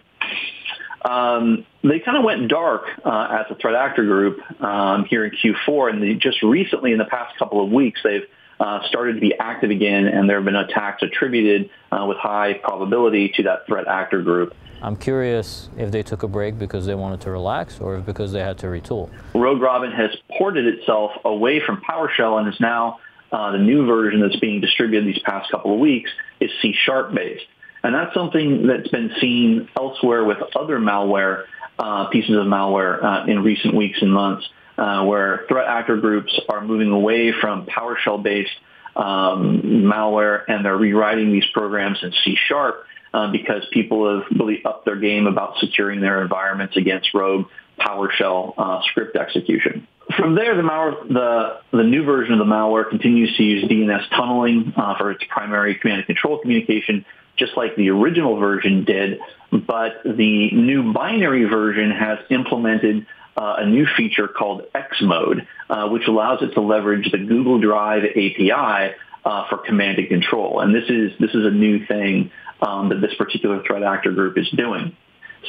Um, 1.03 1.65
they 1.83 1.99
kind 1.99 2.17
of 2.17 2.23
went 2.23 2.47
dark 2.47 2.83
uh, 3.03 3.39
as 3.41 3.45
a 3.51 3.55
threat 3.55 3.75
actor 3.75 4.05
group 4.05 4.39
um, 4.61 5.03
here 5.03 5.25
in 5.25 5.31
Q4, 5.31 5.91
and 5.91 6.01
they 6.01 6.13
just 6.13 6.41
recently, 6.41 6.93
in 6.93 6.97
the 6.97 7.05
past 7.05 7.37
couple 7.37 7.63
of 7.63 7.71
weeks, 7.71 7.99
they've 8.05 8.25
uh, 8.59 8.79
started 8.87 9.13
to 9.13 9.19
be 9.19 9.33
active 9.37 9.69
again, 9.69 10.07
and 10.07 10.29
there 10.29 10.37
have 10.37 10.45
been 10.45 10.55
attacks 10.55 11.03
attributed 11.03 11.69
uh, 11.91 12.05
with 12.07 12.17
high 12.17 12.53
probability 12.53 13.29
to 13.35 13.43
that 13.43 13.65
threat 13.67 13.87
actor 13.87 14.21
group. 14.21 14.53
I'm 14.81 14.95
curious 14.95 15.69
if 15.77 15.91
they 15.91 16.03
took 16.03 16.23
a 16.23 16.27
break 16.27 16.59
because 16.59 16.85
they 16.85 16.95
wanted 16.95 17.21
to 17.21 17.31
relax 17.31 17.79
or 17.79 17.99
because 17.99 18.31
they 18.31 18.41
had 18.41 18.57
to 18.59 18.67
retool. 18.67 19.09
Rogue 19.33 19.61
Robin 19.61 19.91
has 19.91 20.11
ported 20.37 20.67
itself 20.67 21.11
away 21.23 21.61
from 21.65 21.81
PowerShell 21.81 22.39
and 22.39 22.53
is 22.53 22.59
now 22.59 22.99
uh, 23.31 23.51
the 23.51 23.57
new 23.57 23.85
version 23.85 24.21
that's 24.21 24.39
being 24.39 24.61
distributed 24.61 25.07
these 25.07 25.21
past 25.23 25.49
couple 25.49 25.73
of 25.73 25.79
weeks 25.79 26.11
is 26.39 26.51
C 26.61 26.75
Sharp 26.85 27.13
based. 27.13 27.45
And 27.83 27.93
that's 27.93 28.13
something 28.13 28.67
that's 28.67 28.87
been 28.87 29.11
seen 29.19 29.69
elsewhere 29.77 30.23
with 30.23 30.37
other 30.55 30.79
malware, 30.79 31.43
uh, 31.77 32.07
pieces 32.07 32.35
of 32.35 32.45
malware 32.45 33.03
uh, 33.03 33.25
in 33.27 33.43
recent 33.43 33.75
weeks 33.75 34.01
and 34.01 34.11
months, 34.11 34.47
uh, 34.77 35.03
where 35.03 35.45
threat 35.47 35.67
actor 35.67 35.97
groups 35.97 36.37
are 36.49 36.61
moving 36.63 36.91
away 36.91 37.31
from 37.31 37.65
PowerShell 37.65 38.21
based 38.21 38.51
um, 38.95 39.61
malware 39.63 40.43
and 40.47 40.63
they're 40.63 40.77
rewriting 40.77 41.31
these 41.31 41.45
programs 41.53 41.97
in 42.01 42.13
C 42.23 42.37
Sharp 42.47 42.85
uh, 43.13 43.31
because 43.31 43.63
people 43.71 44.13
have 44.13 44.25
really 44.37 44.63
upped 44.63 44.85
their 44.85 44.97
game 44.97 45.27
about 45.27 45.57
securing 45.59 46.01
their 46.01 46.21
environments 46.21 46.77
against 46.77 47.13
rogue 47.13 47.47
PowerShell 47.79 48.53
uh, 48.57 48.81
script 48.89 49.15
execution. 49.15 49.87
From 50.17 50.35
there, 50.35 50.55
the, 50.55 50.61
malware, 50.61 51.07
the, 51.07 51.59
the 51.71 51.83
new 51.83 52.03
version 52.03 52.33
of 52.33 52.39
the 52.39 52.45
malware 52.45 52.87
continues 52.89 53.35
to 53.37 53.43
use 53.43 53.65
DNS 53.65 54.09
tunneling 54.11 54.73
uh, 54.77 54.95
for 54.97 55.11
its 55.11 55.23
primary 55.29 55.75
command 55.75 55.99
and 55.99 56.05
control 56.05 56.39
communication, 56.39 57.05
just 57.37 57.57
like 57.57 57.75
the 57.75 57.89
original 57.89 58.37
version 58.37 58.85
did. 58.85 59.19
But 59.51 60.03
the 60.03 60.51
new 60.51 60.93
binary 60.93 61.45
version 61.45 61.91
has 61.91 62.19
implemented 62.29 63.05
uh, 63.37 63.55
a 63.59 63.65
new 63.65 63.85
feature 63.97 64.27
called 64.27 64.63
X 64.73 64.97
mode, 65.01 65.47
uh, 65.69 65.89
which 65.89 66.07
allows 66.07 66.41
it 66.41 66.53
to 66.53 66.61
leverage 66.61 67.11
the 67.11 67.17
Google 67.17 67.59
Drive 67.59 68.03
API 68.03 68.95
uh, 69.25 69.47
for 69.49 69.57
command 69.57 69.97
and 69.99 70.07
control. 70.07 70.61
And 70.61 70.73
this 70.73 70.89
is 70.89 71.11
this 71.19 71.31
is 71.31 71.45
a 71.45 71.51
new 71.51 71.85
thing 71.85 72.31
um, 72.61 72.89
that 72.89 73.01
this 73.01 73.13
particular 73.15 73.61
threat 73.63 73.83
actor 73.83 74.11
group 74.11 74.37
is 74.37 74.49
doing. 74.51 74.95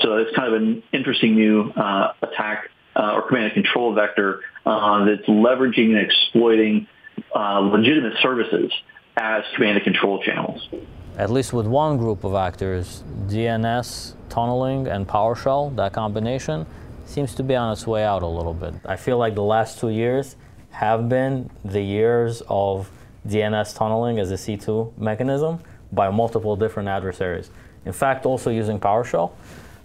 So 0.03 0.17
it's 0.17 0.35
kind 0.37 0.53
of 0.53 0.61
an 0.61 0.83
interesting 0.93 1.37
new 1.37 1.71
uh, 1.71 2.13
attack 2.23 2.71
uh, 2.95 3.13
or 3.15 3.29
command 3.29 3.53
and 3.53 3.65
control 3.65 3.95
vector 3.95 4.41
uh, 4.65 5.05
that's 5.05 5.29
leveraging 5.29 5.97
and 5.97 5.99
exploiting 5.99 6.87
legitimate 7.35 8.15
services 8.21 8.73
as 9.17 9.45
command 9.55 9.77
and 9.77 9.85
control 9.85 10.23
channels. 10.23 10.69
At 11.19 11.31
least 11.31 11.55
with 11.55 11.67
one 11.67 11.97
group 11.97 12.25
of 12.25 12.35
actors, 12.35 13.03
DNS, 13.27 14.13
tunneling, 14.29 14.87
and 14.87 15.09
PowerShell, 15.09 15.75
that 15.77 15.95
combination 15.95 16.67
seems 17.07 17.35
to 17.37 17.43
be 17.43 17.57
on 17.57 17.73
its 17.73 17.87
way 17.87 18.05
out 18.05 18.23
a 18.23 18.27
little 18.27 18.53
bit. 18.53 18.75
I 18.85 18.97
feel 18.97 19.17
like 19.17 19.35
the 19.35 19.43
last 19.43 19.79
two 19.79 19.89
years 19.89 20.37
have 20.73 21.09
been 21.09 21.49
the 21.65 21.81
years 21.81 22.43
of 22.51 22.91
DNS 23.27 23.75
tunneling 23.75 24.19
as 24.19 24.31
a 24.31 24.35
C2 24.35 24.99
mechanism 24.99 25.59
by 25.91 26.11
multiple 26.11 26.55
different 26.55 26.91
adversaries. 26.91 27.49
In 27.87 27.93
fact, 27.95 28.27
also 28.27 28.51
using 28.51 28.79
PowerShell. 28.79 29.33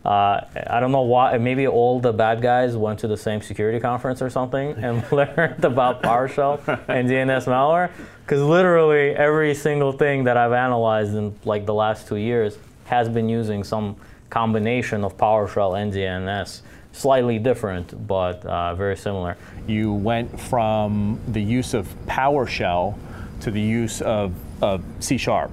Uh, 0.04 0.42
I 0.68 0.80
don't 0.80 0.92
know 0.92 1.02
why, 1.02 1.38
maybe 1.38 1.68
all 1.68 2.00
the 2.00 2.12
bad 2.12 2.42
guys 2.42 2.76
went 2.76 3.00
to 3.00 3.08
the 3.08 3.18
same 3.18 3.42
security 3.42 3.80
conference 3.80 4.22
or 4.22 4.30
something 4.30 4.72
and 4.78 5.10
learned 5.12 5.64
about 5.64 6.02
PowerShell 6.02 6.60
and 6.88 7.10
DNS 7.10 7.46
malware. 7.46 7.92
Because 8.26 8.42
literally 8.42 9.12
every 9.12 9.54
single 9.54 9.92
thing 9.92 10.24
that 10.24 10.38
I've 10.38 10.54
analyzed 10.54 11.14
in 11.16 11.38
like 11.46 11.66
the 11.66 11.74
last 11.74 12.08
two 12.08 12.16
years 12.16 12.58
has 12.86 13.10
been 13.10 13.30
using 13.30 13.64
some 13.64 13.96
combination 14.30 15.04
of 15.04 15.18
PowerShell 15.18 15.80
and 15.80 15.94
DNS 15.94 16.62
slightly 16.94 17.40
different, 17.40 18.08
but 18.08 18.46
uh, 18.46 18.76
very 18.76 18.98
similar. 18.98 19.38
You 19.68 19.94
went 19.94 20.40
from 20.40 21.20
the 21.28 21.42
use 21.42 21.74
of 21.74 21.88
PowerShell 22.08 22.98
to 23.42 23.52
the 23.52 23.62
use 23.62 24.02
of, 24.02 24.34
of 24.62 24.84
C 25.00 25.18
Sharp, 25.18 25.52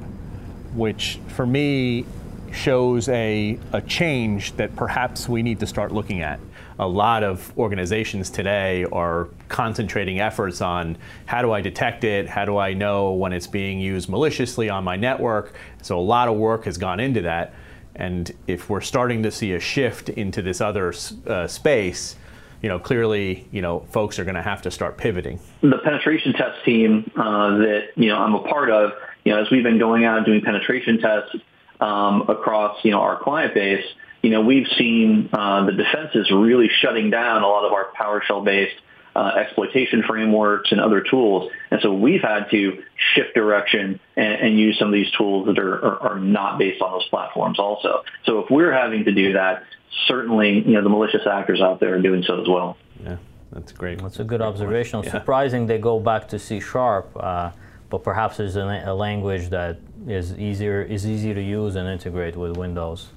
which 0.75 1.21
for 1.29 1.47
me 1.47 2.07
shows 2.53 3.09
a, 3.09 3.59
a 3.73 3.81
change 3.83 4.53
that 4.57 4.75
perhaps 4.77 5.29
we 5.29 5.43
need 5.43 5.61
to 5.61 5.67
start 5.67 5.93
looking 5.93 6.23
at. 6.23 6.41
A 6.79 6.87
lot 6.87 7.25
of 7.25 7.57
organizations 7.59 8.31
today 8.31 8.85
are 8.93 9.29
concentrating 9.49 10.21
efforts 10.21 10.61
on 10.61 10.97
how 11.27 11.43
do 11.43 11.53
I 11.53 11.61
detect 11.61 12.05
it, 12.05 12.29
how 12.29 12.45
do 12.45 12.57
I 12.57 12.73
know 12.73 13.13
when 13.13 13.33
it's 13.33 13.49
being 13.49 13.81
used 13.81 14.09
maliciously 14.09 14.69
on 14.69 14.85
my 14.85 14.97
network. 14.97 15.55
So 15.83 15.99
a 15.99 16.03
lot 16.03 16.29
of 16.29 16.37
work 16.37 16.65
has 16.67 16.79
gone 16.79 17.01
into 17.01 17.23
that. 17.23 17.53
And 17.97 18.31
if 18.47 18.71
we're 18.71 18.81
starting 18.81 19.25
to 19.25 19.31
see 19.31 19.53
a 19.55 19.61
shift 19.61 20.09
into 20.09 20.41
this 20.41 20.61
other 20.61 20.95
uh, 21.27 21.49
space, 21.49 22.15
you 22.63 22.69
know, 22.69 22.79
clearly, 22.79 23.47
you 23.51 23.63
know, 23.63 23.81
folks 23.91 24.19
are 24.19 24.25
going 24.25 24.35
to 24.37 24.43
have 24.43 24.63
to 24.63 24.71
start 24.71 24.97
pivoting. 24.97 25.41
The 25.63 25.79
penetration 25.79 26.33
test 26.33 26.65
team 26.65 27.11
uh, 27.17 27.59
that 27.59 27.89
you 27.97 28.09
know 28.09 28.19
I'm 28.19 28.35
a 28.35 28.43
part 28.43 28.71
of, 28.71 28.93
you 29.25 29.33
know, 29.33 29.41
as 29.41 29.51
we've 29.51 29.63
been 29.63 29.79
going 29.79 30.05
out 30.05 30.17
and 30.17 30.27
doing 30.27 30.41
penetration 30.41 30.99
tests 30.99 31.37
um, 31.81 32.23
across 32.29 32.85
you 32.85 32.91
know 32.91 33.01
our 33.01 33.23
client 33.23 33.55
base, 33.55 33.85
you 34.23 34.31
know, 34.31 34.41
we've 34.41 34.67
seen 34.77 35.29
uh, 35.33 35.65
the 35.65 35.73
defenses 35.73 36.31
really 36.31 36.69
shutting 36.81 37.11
down 37.11 37.43
a 37.43 37.47
lot 37.47 37.65
of 37.65 37.73
our 37.73 37.89
PowerShell-based 37.99 38.75
uh, 39.15 39.33
exploitation 39.37 40.03
frameworks 40.07 40.71
and 40.71 40.81
other 40.81 41.01
tools. 41.01 41.51
And 41.71 41.81
so 41.83 41.93
we've 41.93 42.21
had 42.21 42.51
to 42.51 42.83
shift 43.15 43.35
direction 43.35 43.99
and, 44.17 44.41
and 44.41 44.59
use 44.59 44.79
some 44.79 44.89
of 44.89 44.95
these 44.95 45.11
tools 45.13 45.47
that 45.47 45.59
are, 45.59 45.75
are, 45.75 45.99
are, 46.11 46.19
not 46.19 46.59
based 46.59 46.81
on 46.83 46.93
those 46.93 47.09
platforms 47.09 47.59
also. 47.59 48.03
So 48.25 48.41
if 48.41 48.51
we're 48.51 48.73
having 48.73 49.05
to 49.05 49.13
do 49.13 49.33
that, 49.33 49.65
certainly, 50.07 50.61
you 50.61 50.75
know, 50.75 50.83
the 50.83 50.89
malicious 50.89 51.27
actors 51.27 51.61
out 51.61 51.81
there 51.81 51.95
are 51.95 52.03
doing 52.03 52.23
so 52.23 52.41
as 52.41 52.49
well. 52.49 52.77
Yeah, 53.03 53.17
that's 53.51 53.73
great. 53.73 54.01
That's 54.01 54.21
a 54.21 54.25
good 54.25 54.43
observation. 54.43 55.03
Yeah. 55.03 55.11
Surprising 55.11 55.67
they 55.67 55.79
go 55.79 55.99
back 55.99 56.29
to 56.29 56.39
C 56.39 56.61
Sharp, 56.61 57.11
uh, 57.17 57.51
but 57.91 58.03
perhaps 58.03 58.37
there's 58.37 58.57
a, 58.57 58.83
a 58.87 58.95
language 58.95 59.49
that 59.51 59.79
is 60.07 60.39
easier 60.39 60.83
is 60.83 61.07
easy 61.07 61.35
to 61.35 61.43
use 61.43 61.77
and 61.77 61.89
integrate 61.89 62.37
with 62.37 62.57
Windows. 62.57 63.09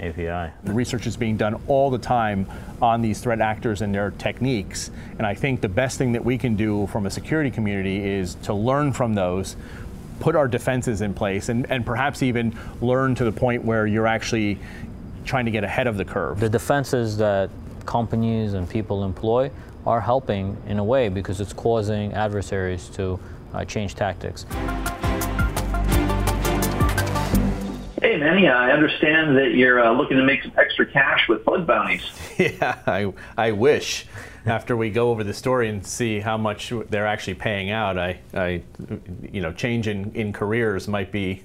API. 0.00 0.52
The 0.62 0.72
Research 0.72 1.06
is 1.06 1.16
being 1.16 1.36
done 1.36 1.60
all 1.66 1.90
the 1.90 1.98
time 1.98 2.48
on 2.80 3.02
these 3.02 3.20
threat 3.20 3.40
actors 3.40 3.82
and 3.82 3.92
their 3.92 4.12
techniques. 4.12 4.92
And 5.18 5.26
I 5.26 5.34
think 5.34 5.60
the 5.60 5.68
best 5.68 5.98
thing 5.98 6.12
that 6.12 6.24
we 6.24 6.38
can 6.38 6.54
do 6.54 6.86
from 6.86 7.06
a 7.06 7.10
security 7.10 7.50
community 7.50 8.08
is 8.08 8.36
to 8.42 8.54
learn 8.54 8.92
from 8.92 9.14
those, 9.14 9.56
put 10.20 10.36
our 10.36 10.46
defenses 10.46 11.00
in 11.00 11.14
place, 11.14 11.48
and, 11.48 11.68
and 11.70 11.84
perhaps 11.84 12.22
even 12.22 12.56
learn 12.80 13.16
to 13.16 13.24
the 13.24 13.32
point 13.32 13.64
where 13.64 13.88
you're 13.88 14.06
actually 14.06 14.58
trying 15.24 15.46
to 15.46 15.50
get 15.50 15.64
ahead 15.64 15.88
of 15.88 15.96
the 15.96 16.04
curve. 16.04 16.38
The 16.38 16.48
defenses 16.48 17.16
that 17.18 17.50
companies 17.84 18.54
and 18.54 18.68
people 18.68 19.02
employ 19.02 19.50
are 19.86 20.00
helping 20.00 20.56
in 20.66 20.78
a 20.78 20.84
way 20.84 21.08
because 21.08 21.40
it's 21.40 21.52
causing 21.52 22.12
adversaries 22.12 22.88
to 22.90 23.18
uh, 23.54 23.64
change 23.64 23.94
tactics. 23.94 24.44
Hey, 28.00 28.16
Manny, 28.16 28.48
I 28.48 28.70
understand 28.70 29.36
that 29.36 29.54
you're 29.54 29.84
uh, 29.84 29.92
looking 29.92 30.18
to 30.18 30.22
make 30.22 30.42
some 30.42 30.52
extra 30.56 30.86
cash 30.86 31.28
with 31.28 31.44
bug 31.44 31.66
bounties. 31.66 32.02
Yeah, 32.38 32.78
I, 32.86 33.12
I 33.36 33.50
wish. 33.50 34.06
After 34.46 34.76
we 34.76 34.90
go 34.90 35.10
over 35.10 35.24
the 35.24 35.34
story 35.34 35.68
and 35.68 35.84
see 35.84 36.20
how 36.20 36.38
much 36.38 36.72
they're 36.88 37.06
actually 37.06 37.34
paying 37.34 37.70
out, 37.70 37.98
I, 37.98 38.20
I 38.32 38.62
you 39.32 39.42
know, 39.42 39.52
change 39.52 39.88
in, 39.88 40.12
in 40.12 40.32
careers 40.32 40.86
might 40.86 41.10
be 41.10 41.42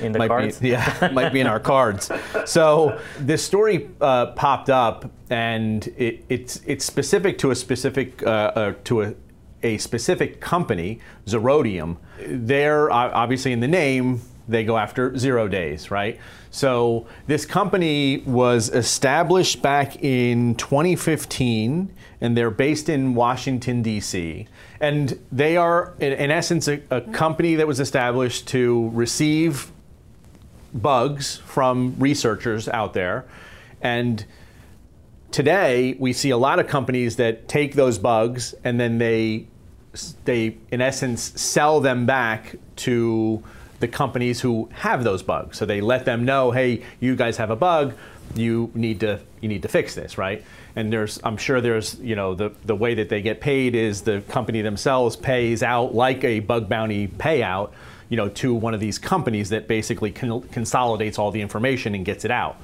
in 0.00 0.10
the 0.10 0.18
might 0.18 0.28
cards. 0.28 0.58
Be, 0.58 0.70
yeah, 0.70 1.10
might 1.12 1.32
be 1.32 1.38
in 1.38 1.46
our 1.46 1.60
cards. 1.60 2.10
So 2.44 3.00
this 3.20 3.44
story 3.44 3.88
uh, 4.00 4.32
popped 4.32 4.68
up, 4.68 5.10
and 5.30 5.86
it, 5.96 6.24
it's 6.28 6.60
it's 6.66 6.84
specific 6.84 7.38
to 7.38 7.52
a 7.52 7.54
specific 7.54 8.20
uh, 8.24 8.26
uh 8.26 8.74
to 8.84 9.02
a 9.02 9.14
a 9.62 9.78
specific 9.78 10.40
company, 10.40 11.00
Zerodium. 11.26 11.96
They're 12.26 12.90
obviously 12.90 13.52
in 13.52 13.60
the 13.60 13.68
name 13.68 14.22
they 14.48 14.64
go 14.64 14.76
after 14.76 15.16
zero 15.16 15.48
days, 15.48 15.90
right? 15.90 16.18
So 16.50 17.06
this 17.26 17.46
company 17.46 18.18
was 18.18 18.68
established 18.68 19.62
back 19.62 20.02
in 20.02 20.54
2015, 20.56 21.92
and 22.20 22.36
they're 22.36 22.50
based 22.50 22.88
in 22.88 23.14
Washington, 23.14 23.82
D.C. 23.82 24.46
And 24.80 25.18
they 25.30 25.56
are, 25.56 25.94
in, 25.98 26.12
in 26.12 26.30
essence, 26.30 26.68
a, 26.68 26.82
a 26.90 27.00
company 27.00 27.54
that 27.56 27.66
was 27.66 27.80
established 27.80 28.48
to 28.48 28.90
receive 28.90 29.70
bugs 30.74 31.38
from 31.38 31.96
researchers 31.98 32.68
out 32.68 32.94
there. 32.94 33.24
And 33.80 34.24
today, 35.30 35.96
we 35.98 36.12
see 36.12 36.30
a 36.30 36.36
lot 36.36 36.58
of 36.58 36.66
companies 36.66 37.16
that 37.16 37.48
take 37.48 37.74
those 37.74 37.98
bugs 37.98 38.54
and 38.64 38.78
then 38.78 38.98
they, 38.98 39.46
they 40.24 40.56
in 40.70 40.80
essence, 40.80 41.40
sell 41.40 41.80
them 41.80 42.06
back 42.06 42.56
to 42.76 43.42
the 43.80 43.88
companies 43.88 44.40
who 44.40 44.68
have 44.72 45.04
those 45.04 45.22
bugs. 45.22 45.58
So 45.58 45.66
they 45.66 45.80
let 45.80 46.04
them 46.04 46.24
know, 46.24 46.52
hey, 46.52 46.84
you 47.00 47.16
guys 47.16 47.36
have 47.36 47.50
a 47.50 47.56
bug, 47.56 47.94
you 48.34 48.70
need 48.74 49.00
to 49.00 49.20
you 49.40 49.48
need 49.48 49.62
to 49.62 49.68
fix 49.68 49.94
this, 49.94 50.16
right? 50.16 50.42
And 50.76 50.92
there's 50.92 51.20
I'm 51.24 51.36
sure 51.36 51.60
there's 51.60 51.98
you 52.00 52.16
know 52.16 52.34
the 52.34 52.52
the 52.64 52.76
way 52.76 52.94
that 52.94 53.08
they 53.08 53.20
get 53.20 53.40
paid 53.40 53.74
is 53.74 54.02
the 54.02 54.22
company 54.28 54.62
themselves 54.62 55.16
pays 55.16 55.62
out 55.62 55.94
like 55.94 56.24
a 56.24 56.40
bug 56.40 56.68
bounty 56.68 57.08
payout, 57.08 57.72
you 58.08 58.16
know, 58.16 58.28
to 58.30 58.54
one 58.54 58.72
of 58.72 58.80
these 58.80 58.98
companies 58.98 59.50
that 59.50 59.68
basically 59.68 60.10
con- 60.10 60.42
consolidates 60.48 61.18
all 61.18 61.30
the 61.30 61.40
information 61.40 61.94
and 61.94 62.04
gets 62.04 62.24
it 62.24 62.30
out. 62.30 62.56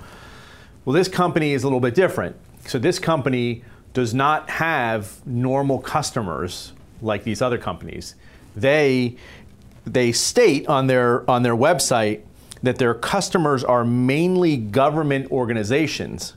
Well, 0.85 0.95
this 0.95 1.09
company 1.09 1.53
is 1.53 1.65
a 1.65 1.67
little 1.67 1.81
bit 1.81 1.95
different. 1.95 2.37
So 2.67 2.79
this 2.79 2.99
company 2.99 3.65
does 3.93 4.15
not 4.15 4.49
have 4.49 5.27
normal 5.27 5.81
customers 5.81 6.73
like 7.03 7.25
these 7.25 7.43
other 7.43 7.59
companies. 7.59 8.15
They 8.57 9.17
they 9.85 10.13
state 10.13 10.67
on 10.67 10.87
their 10.87 11.29
on 11.31 11.43
their 11.43 11.57
website 11.57 12.23
that 12.63 12.79
their 12.79 12.95
customers 12.95 13.63
are 13.65 13.85
mainly 13.85 14.57
government 14.57 15.31
organizations 15.31 16.35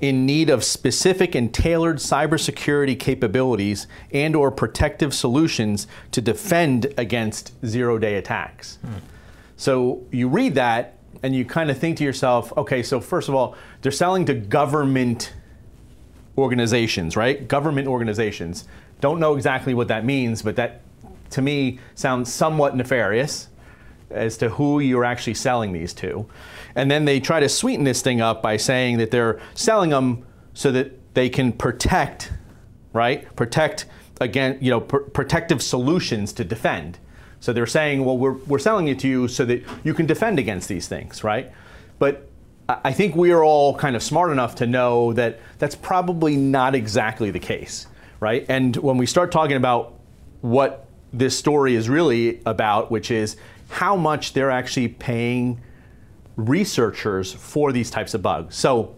in 0.00 0.26
need 0.26 0.50
of 0.50 0.64
specific 0.64 1.34
and 1.34 1.54
tailored 1.54 1.96
cybersecurity 1.96 2.98
capabilities 2.98 3.86
and 4.12 4.34
or 4.34 4.50
protective 4.50 5.14
solutions 5.14 5.86
to 6.10 6.20
defend 6.20 6.92
against 6.98 7.52
zero-day 7.64 8.16
attacks. 8.16 8.78
Hmm. 8.82 8.94
So 9.56 10.04
you 10.10 10.28
read 10.28 10.56
that 10.56 10.98
and 11.22 11.36
you 11.36 11.44
kind 11.44 11.70
of 11.70 11.78
think 11.78 11.98
to 11.98 12.04
yourself, 12.04 12.52
okay, 12.56 12.82
so 12.82 13.00
first 13.00 13.28
of 13.28 13.36
all, 13.36 13.54
they're 13.80 13.92
selling 13.92 14.24
to 14.26 14.34
government 14.34 15.32
organizations, 16.36 17.16
right? 17.16 17.46
Government 17.46 17.88
organizations. 17.88 18.66
Don't 19.00 19.20
know 19.20 19.34
exactly 19.34 19.74
what 19.74 19.88
that 19.88 20.04
means, 20.04 20.42
but 20.42 20.56
that 20.56 20.82
to 21.30 21.42
me 21.42 21.78
sounds 21.94 22.32
somewhat 22.32 22.76
nefarious 22.76 23.48
as 24.10 24.36
to 24.38 24.50
who 24.50 24.80
you're 24.80 25.04
actually 25.04 25.34
selling 25.34 25.72
these 25.72 25.92
to. 25.94 26.26
And 26.74 26.90
then 26.90 27.04
they 27.04 27.20
try 27.20 27.40
to 27.40 27.48
sweeten 27.48 27.84
this 27.84 28.02
thing 28.02 28.20
up 28.20 28.42
by 28.42 28.56
saying 28.56 28.98
that 28.98 29.10
they're 29.10 29.40
selling 29.54 29.90
them 29.90 30.24
so 30.54 30.70
that 30.72 31.14
they 31.14 31.28
can 31.28 31.52
protect, 31.52 32.32
right? 32.92 33.34
Protect 33.36 33.86
again, 34.20 34.58
you 34.60 34.70
know, 34.70 34.80
pr- 34.80 34.98
protective 34.98 35.62
solutions 35.62 36.32
to 36.34 36.44
defend. 36.44 36.98
So 37.40 37.52
they're 37.52 37.66
saying, 37.66 38.04
well, 38.04 38.16
we're, 38.16 38.34
we're 38.46 38.58
selling 38.58 38.88
it 38.88 38.98
to 39.00 39.08
you 39.08 39.28
so 39.28 39.44
that 39.46 39.64
you 39.82 39.94
can 39.94 40.06
defend 40.06 40.38
against 40.38 40.68
these 40.68 40.86
things, 40.86 41.24
right? 41.24 41.50
But 41.98 42.28
I 42.68 42.92
think 42.92 43.16
we 43.16 43.32
are 43.32 43.42
all 43.42 43.76
kind 43.76 43.96
of 43.96 44.02
smart 44.02 44.30
enough 44.30 44.54
to 44.56 44.66
know 44.66 45.12
that 45.14 45.40
that's 45.58 45.74
probably 45.74 46.36
not 46.36 46.74
exactly 46.74 47.30
the 47.30 47.38
case, 47.38 47.86
right? 48.20 48.46
And 48.48 48.76
when 48.76 48.96
we 48.96 49.06
start 49.06 49.32
talking 49.32 49.56
about 49.56 49.98
what 50.42 50.86
this 51.12 51.36
story 51.36 51.74
is 51.74 51.88
really 51.88 52.40
about, 52.46 52.90
which 52.90 53.10
is 53.10 53.36
how 53.68 53.96
much 53.96 54.32
they're 54.32 54.50
actually 54.50 54.88
paying 54.88 55.60
researchers 56.36 57.32
for 57.32 57.72
these 57.72 57.90
types 57.90 58.14
of 58.14 58.22
bugs. 58.22 58.56
So, 58.56 58.94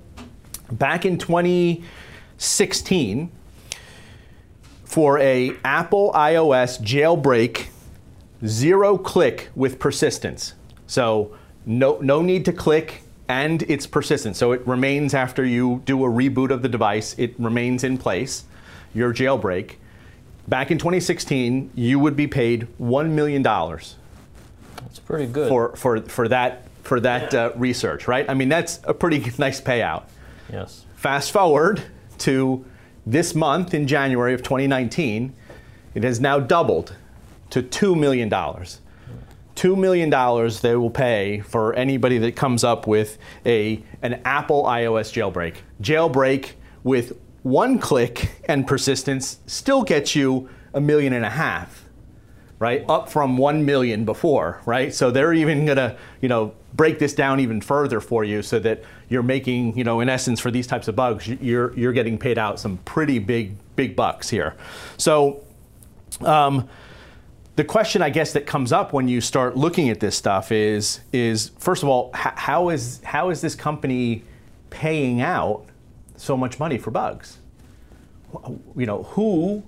back 0.70 1.04
in 1.04 1.18
2016, 1.18 3.30
for 4.84 5.18
a 5.18 5.52
Apple 5.64 6.12
iOS 6.14 6.80
jailbreak, 6.80 7.66
zero 8.46 8.98
click 8.98 9.50
with 9.54 9.78
persistence. 9.78 10.54
So, 10.86 11.36
no, 11.66 11.98
no 12.00 12.22
need 12.22 12.44
to 12.44 12.52
click 12.52 13.03
and 13.28 13.62
it's 13.62 13.86
persistent. 13.86 14.36
So 14.36 14.52
it 14.52 14.66
remains 14.66 15.14
after 15.14 15.44
you 15.44 15.82
do 15.84 16.04
a 16.04 16.08
reboot 16.08 16.50
of 16.50 16.62
the 16.62 16.68
device, 16.68 17.14
it 17.18 17.34
remains 17.38 17.84
in 17.84 17.98
place, 17.98 18.44
your 18.94 19.12
jailbreak 19.12 19.76
back 20.48 20.70
in 20.70 20.78
2016, 20.78 21.70
you 21.74 21.98
would 21.98 22.16
be 22.16 22.26
paid 22.26 22.68
$1 22.80 23.10
million. 23.10 23.42
That's 23.42 24.98
pretty 25.04 25.26
good. 25.26 25.48
For, 25.48 25.74
for, 25.76 26.00
for 26.02 26.28
that, 26.28 26.68
for 26.82 27.00
that 27.00 27.32
yeah. 27.32 27.46
uh, 27.46 27.52
research, 27.56 28.08
right? 28.08 28.28
I 28.28 28.34
mean, 28.34 28.48
that's 28.48 28.80
a 28.84 28.94
pretty 28.94 29.32
nice 29.38 29.60
payout. 29.60 30.04
Yes. 30.52 30.84
Fast 30.96 31.32
forward 31.32 31.82
to 32.18 32.64
this 33.06 33.34
month 33.34 33.74
in 33.74 33.86
January 33.86 34.34
of 34.34 34.42
2019, 34.42 35.34
it 35.94 36.04
has 36.04 36.20
now 36.20 36.40
doubled 36.40 36.94
to 37.50 37.62
$2 37.62 37.98
million. 37.98 38.30
$2 39.56 39.78
million 39.78 40.10
they 40.62 40.76
will 40.76 40.90
pay 40.90 41.40
for 41.40 41.74
anybody 41.74 42.18
that 42.18 42.36
comes 42.36 42.64
up 42.64 42.86
with 42.86 43.18
a, 43.46 43.82
an 44.02 44.20
Apple 44.24 44.64
iOS 44.64 45.12
jailbreak. 45.12 45.56
Jailbreak 45.80 46.52
with 46.82 47.16
one 47.42 47.78
click 47.78 48.40
and 48.46 48.66
persistence 48.66 49.38
still 49.46 49.82
gets 49.82 50.16
you 50.16 50.48
a 50.72 50.80
million 50.80 51.12
and 51.12 51.24
a 51.24 51.30
half, 51.30 51.84
right? 52.58 52.84
Up 52.88 53.08
from 53.08 53.36
1 53.36 53.64
million 53.64 54.04
before, 54.04 54.60
right? 54.66 54.92
So 54.92 55.10
they're 55.10 55.32
even 55.32 55.66
going 55.66 55.76
to, 55.76 55.96
you 56.20 56.28
know, 56.28 56.54
break 56.74 56.98
this 56.98 57.14
down 57.14 57.40
even 57.40 57.60
further 57.60 58.00
for 58.00 58.24
you 58.24 58.42
so 58.42 58.58
that 58.60 58.82
you're 59.08 59.22
making, 59.22 59.76
you 59.78 59.84
know, 59.84 60.00
in 60.00 60.08
essence 60.08 60.40
for 60.40 60.50
these 60.50 60.66
types 60.66 60.88
of 60.88 60.96
bugs, 60.96 61.28
you're 61.28 61.76
you're 61.76 61.92
getting 61.92 62.18
paid 62.18 62.38
out 62.38 62.58
some 62.58 62.78
pretty 62.78 63.18
big 63.18 63.56
big 63.76 63.94
bucks 63.94 64.28
here. 64.28 64.56
So 64.96 65.44
um, 66.20 66.68
the 67.56 67.64
question 67.64 68.02
I 68.02 68.10
guess 68.10 68.32
that 68.32 68.46
comes 68.46 68.72
up 68.72 68.92
when 68.92 69.06
you 69.06 69.20
start 69.20 69.56
looking 69.56 69.88
at 69.88 70.00
this 70.00 70.16
stuff 70.16 70.50
is 70.50 71.00
is 71.12 71.50
first 71.58 71.82
of 71.82 71.88
all 71.88 72.10
how 72.14 72.68
is 72.70 73.00
how 73.04 73.30
is 73.30 73.40
this 73.40 73.54
company 73.54 74.24
paying 74.70 75.20
out 75.20 75.64
so 76.16 76.36
much 76.36 76.58
money 76.58 76.78
for 76.78 76.90
bugs? 76.90 77.38
You 78.76 78.86
know, 78.86 79.04
who 79.04 79.62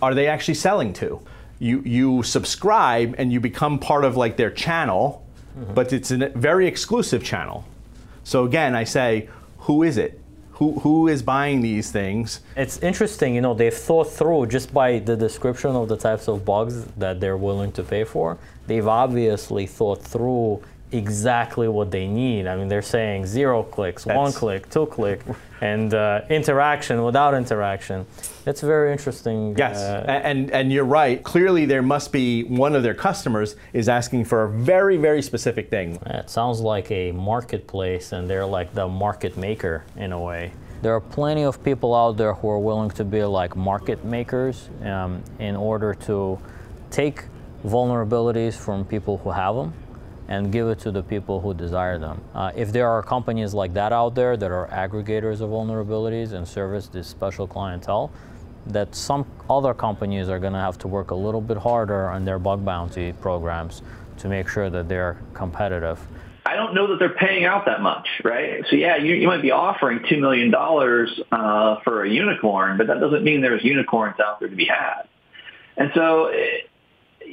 are 0.00 0.14
they 0.14 0.28
actually 0.28 0.54
selling 0.54 0.92
to? 0.94 1.20
You 1.58 1.80
you 1.80 2.22
subscribe 2.22 3.16
and 3.18 3.32
you 3.32 3.40
become 3.40 3.78
part 3.78 4.04
of 4.04 4.16
like 4.16 4.36
their 4.36 4.50
channel, 4.50 5.26
mm-hmm. 5.58 5.74
but 5.74 5.92
it's 5.92 6.12
a 6.12 6.28
very 6.30 6.68
exclusive 6.68 7.24
channel. 7.24 7.64
So 8.22 8.44
again, 8.44 8.74
I 8.74 8.84
say, 8.84 9.28
who 9.58 9.82
is 9.82 9.98
it? 9.98 10.20
Who, 10.54 10.78
who 10.80 11.08
is 11.08 11.22
buying 11.22 11.60
these 11.60 11.90
things? 11.90 12.40
It's 12.56 12.78
interesting, 12.78 13.34
you 13.34 13.40
know, 13.40 13.54
they've 13.54 13.74
thought 13.74 14.04
through 14.10 14.46
just 14.46 14.72
by 14.72 15.00
the 15.00 15.16
description 15.16 15.70
of 15.70 15.88
the 15.88 15.96
types 15.96 16.28
of 16.28 16.44
bugs 16.44 16.84
that 16.96 17.20
they're 17.20 17.36
willing 17.36 17.72
to 17.72 17.82
pay 17.82 18.04
for. 18.04 18.38
They've 18.66 18.86
obviously 18.86 19.66
thought 19.66 20.02
through 20.02 20.62
exactly 20.94 21.68
what 21.68 21.90
they 21.90 22.06
need. 22.06 22.46
I 22.46 22.56
mean, 22.56 22.68
they're 22.68 22.82
saying 22.82 23.26
zero 23.26 23.62
clicks, 23.62 24.04
That's, 24.04 24.16
one 24.16 24.32
click, 24.32 24.70
two 24.70 24.86
click, 24.86 25.20
and 25.60 25.92
uh, 25.92 26.22
interaction 26.30 27.02
without 27.02 27.34
interaction. 27.34 28.06
It's 28.46 28.60
very 28.60 28.92
interesting. 28.92 29.56
Yes, 29.58 29.78
uh, 29.78 30.04
and 30.06 30.50
and 30.50 30.72
you're 30.72 30.84
right. 30.84 31.22
Clearly, 31.22 31.66
there 31.66 31.82
must 31.82 32.12
be 32.12 32.44
one 32.44 32.74
of 32.74 32.82
their 32.82 32.94
customers 32.94 33.56
is 33.72 33.88
asking 33.88 34.24
for 34.26 34.44
a 34.44 34.48
very 34.48 34.96
very 34.96 35.22
specific 35.22 35.68
thing. 35.68 35.98
It 36.06 36.30
sounds 36.30 36.60
like 36.60 36.90
a 36.90 37.12
marketplace, 37.12 38.12
and 38.12 38.30
they're 38.30 38.46
like 38.46 38.74
the 38.74 38.88
market 38.88 39.36
maker 39.36 39.84
in 39.96 40.12
a 40.12 40.20
way. 40.20 40.52
There 40.82 40.94
are 40.94 41.00
plenty 41.00 41.44
of 41.44 41.64
people 41.64 41.94
out 41.94 42.18
there 42.18 42.34
who 42.34 42.48
are 42.48 42.58
willing 42.58 42.90
to 42.90 43.04
be 43.04 43.24
like 43.24 43.56
market 43.56 44.04
makers 44.04 44.68
um, 44.82 45.24
in 45.38 45.56
order 45.56 45.94
to 46.06 46.38
take 46.90 47.24
vulnerabilities 47.64 48.54
from 48.54 48.84
people 48.84 49.16
who 49.16 49.30
have 49.30 49.54
them 49.56 49.72
and 50.28 50.50
give 50.50 50.68
it 50.68 50.78
to 50.80 50.90
the 50.90 51.02
people 51.02 51.40
who 51.40 51.52
desire 51.52 51.98
them. 51.98 52.20
Uh, 52.34 52.50
if 52.56 52.72
there 52.72 52.88
are 52.88 53.02
companies 53.02 53.52
like 53.54 53.74
that 53.74 53.92
out 53.92 54.14
there 54.14 54.36
that 54.36 54.50
are 54.50 54.68
aggregators 54.68 55.40
of 55.40 55.50
vulnerabilities 55.50 56.32
and 56.32 56.46
service 56.46 56.88
this 56.88 57.06
special 57.06 57.46
clientele, 57.46 58.10
that 58.66 58.94
some 58.94 59.26
other 59.50 59.74
companies 59.74 60.28
are 60.28 60.38
going 60.38 60.52
to 60.52 60.58
have 60.58 60.78
to 60.78 60.88
work 60.88 61.10
a 61.10 61.14
little 61.14 61.40
bit 61.40 61.58
harder 61.58 62.08
on 62.08 62.24
their 62.24 62.38
bug 62.38 62.64
bounty 62.64 63.12
programs 63.12 63.82
to 64.18 64.28
make 64.28 64.48
sure 64.48 64.70
that 64.70 64.88
they're 64.88 65.18
competitive. 65.34 66.00
I 66.46 66.56
don't 66.56 66.74
know 66.74 66.88
that 66.88 66.98
they're 66.98 67.08
paying 67.14 67.44
out 67.44 67.66
that 67.66 67.80
much, 67.80 68.06
right? 68.22 68.64
So 68.68 68.76
yeah, 68.76 68.96
you, 68.96 69.14
you 69.14 69.26
might 69.26 69.42
be 69.42 69.50
offering 69.50 70.00
$2 70.00 70.20
million 70.20 70.54
uh, 70.54 71.80
for 71.82 72.04
a 72.04 72.10
unicorn, 72.10 72.78
but 72.78 72.86
that 72.86 73.00
doesn't 73.00 73.24
mean 73.24 73.40
there's 73.40 73.64
unicorns 73.64 74.16
out 74.20 74.40
there 74.40 74.48
to 74.48 74.56
be 74.56 74.66
had. 74.66 75.08
And 75.76 75.90
so 75.94 76.32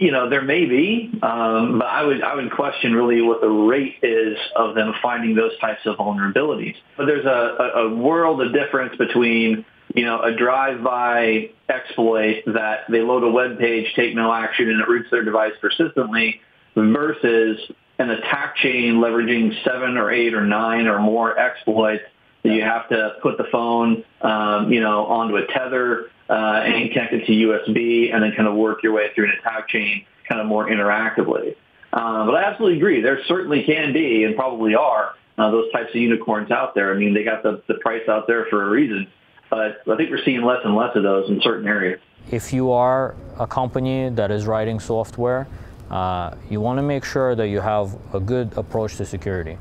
you 0.01 0.11
know, 0.11 0.27
there 0.27 0.41
may 0.41 0.65
be, 0.65 1.11
um, 1.21 1.77
but 1.77 1.85
I 1.85 2.03
would 2.03 2.23
I 2.23 2.33
would 2.33 2.51
question 2.51 2.95
really 2.95 3.21
what 3.21 3.39
the 3.39 3.47
rate 3.47 3.97
is 4.01 4.35
of 4.55 4.73
them 4.73 4.95
finding 4.99 5.35
those 5.35 5.55
types 5.59 5.81
of 5.85 5.97
vulnerabilities. 5.97 6.75
But 6.97 7.05
there's 7.05 7.25
a, 7.25 7.81
a, 7.81 7.95
world 7.95 8.41
of 8.41 8.51
difference 8.51 8.95
between 8.97 9.63
you 9.93 10.03
know 10.03 10.19
a 10.19 10.35
drive-by 10.35 11.51
exploit 11.69 12.41
that 12.47 12.85
they 12.89 13.01
load 13.01 13.23
a 13.23 13.29
web 13.29 13.59
page, 13.59 13.93
take 13.95 14.15
no 14.15 14.33
action, 14.33 14.71
and 14.71 14.81
it 14.81 14.87
roots 14.87 15.11
their 15.11 15.23
device 15.23 15.53
persistently, 15.61 16.41
versus 16.75 17.59
an 17.99 18.09
attack 18.09 18.55
chain 18.55 18.95
leveraging 18.95 19.53
seven 19.63 19.97
or 19.97 20.11
eight 20.11 20.33
or 20.33 20.43
nine 20.43 20.87
or 20.87 20.97
more 20.97 21.37
exploits 21.37 22.05
that 22.41 22.51
you 22.51 22.63
have 22.63 22.89
to 22.89 23.17
put 23.21 23.37
the 23.37 23.45
phone, 23.51 24.03
um, 24.21 24.73
you 24.73 24.79
know, 24.79 25.05
onto 25.05 25.35
a 25.35 25.45
tether 25.45 26.09
uh, 26.31 26.61
and 26.63 26.89
connect 26.91 27.13
it 27.13 27.25
to 27.25 27.31
USB 27.33 28.13
and 28.13 28.23
then 28.23 28.31
kind 28.35 28.47
of 28.47 28.55
work 28.55 28.81
your 28.83 28.93
way 28.93 29.09
through 29.13 29.25
an 29.25 29.31
attack 29.39 29.67
chain 29.67 30.05
kind 30.27 30.39
of 30.39 30.47
more 30.47 30.69
interactively. 30.69 31.55
Uh, 31.91 32.25
but 32.25 32.35
I 32.35 32.43
absolutely 32.45 32.77
agree. 32.77 33.01
There 33.01 33.19
certainly 33.27 33.63
can 33.63 33.91
be 33.91 34.23
and 34.23 34.33
probably 34.35 34.73
are 34.73 35.13
uh, 35.37 35.51
those 35.51 35.69
types 35.73 35.89
of 35.89 35.95
unicorns 35.97 36.49
out 36.49 36.73
there. 36.73 36.93
I 36.93 36.97
mean, 36.97 37.13
they 37.13 37.23
got 37.23 37.43
the, 37.43 37.61
the 37.67 37.73
price 37.75 38.07
out 38.07 38.27
there 38.27 38.45
for 38.49 38.63
a 38.63 38.69
reason. 38.69 39.07
But 39.49 39.81
I 39.85 39.97
think 39.97 40.09
we're 40.09 40.23
seeing 40.23 40.43
less 40.43 40.59
and 40.63 40.73
less 40.73 40.95
of 40.95 41.03
those 41.03 41.29
in 41.29 41.41
certain 41.41 41.67
areas. 41.67 41.99
If 42.31 42.53
you 42.53 42.71
are 42.71 43.15
a 43.37 43.45
company 43.45 44.09
that 44.09 44.31
is 44.31 44.45
writing 44.45 44.79
software, 44.79 45.47
uh, 45.89 46.35
you 46.49 46.61
want 46.61 46.77
to 46.77 46.83
make 46.83 47.03
sure 47.03 47.35
that 47.35 47.49
you 47.49 47.59
have 47.59 47.97
a 48.13 48.21
good 48.21 48.57
approach 48.57 48.95
to 48.97 49.05
security. 49.05 49.57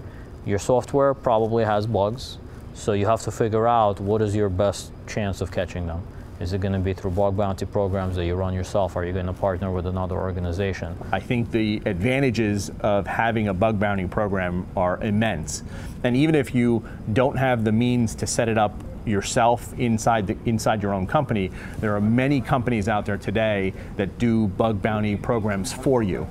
Your 0.46 0.60
software 0.60 1.14
probably 1.14 1.64
has 1.64 1.88
bugs, 1.88 2.38
so 2.74 2.92
you 2.92 3.06
have 3.06 3.22
to 3.22 3.32
figure 3.32 3.66
out 3.66 3.98
what 3.98 4.22
is 4.22 4.36
your 4.36 4.48
best 4.48 4.92
chance 5.08 5.40
of 5.40 5.50
catching 5.50 5.88
them. 5.88 6.06
Is 6.40 6.54
it 6.54 6.62
going 6.62 6.72
to 6.72 6.78
be 6.78 6.94
through 6.94 7.10
bug 7.10 7.36
bounty 7.36 7.66
programs 7.66 8.16
that 8.16 8.24
you 8.24 8.34
run 8.34 8.54
yourself? 8.54 8.96
Are 8.96 9.04
you 9.04 9.12
going 9.12 9.26
to 9.26 9.32
partner 9.34 9.70
with 9.70 9.84
another 9.84 10.16
organization? 10.16 10.96
I 11.12 11.20
think 11.20 11.50
the 11.50 11.82
advantages 11.84 12.70
of 12.80 13.06
having 13.06 13.48
a 13.48 13.54
bug 13.54 13.78
bounty 13.78 14.06
program 14.06 14.66
are 14.74 14.98
immense. 15.02 15.62
And 16.02 16.16
even 16.16 16.34
if 16.34 16.54
you 16.54 16.82
don't 17.12 17.36
have 17.36 17.62
the 17.62 17.72
means 17.72 18.14
to 18.14 18.26
set 18.26 18.48
it 18.48 18.56
up 18.56 18.72
yourself 19.04 19.78
inside 19.78 20.26
the, 20.28 20.36
inside 20.46 20.82
your 20.82 20.94
own 20.94 21.06
company, 21.06 21.50
there 21.80 21.94
are 21.94 22.00
many 22.00 22.40
companies 22.40 22.88
out 22.88 23.04
there 23.04 23.18
today 23.18 23.74
that 23.96 24.18
do 24.18 24.46
bug 24.48 24.80
bounty 24.80 25.16
programs 25.16 25.74
for 25.74 26.02
you. 26.02 26.26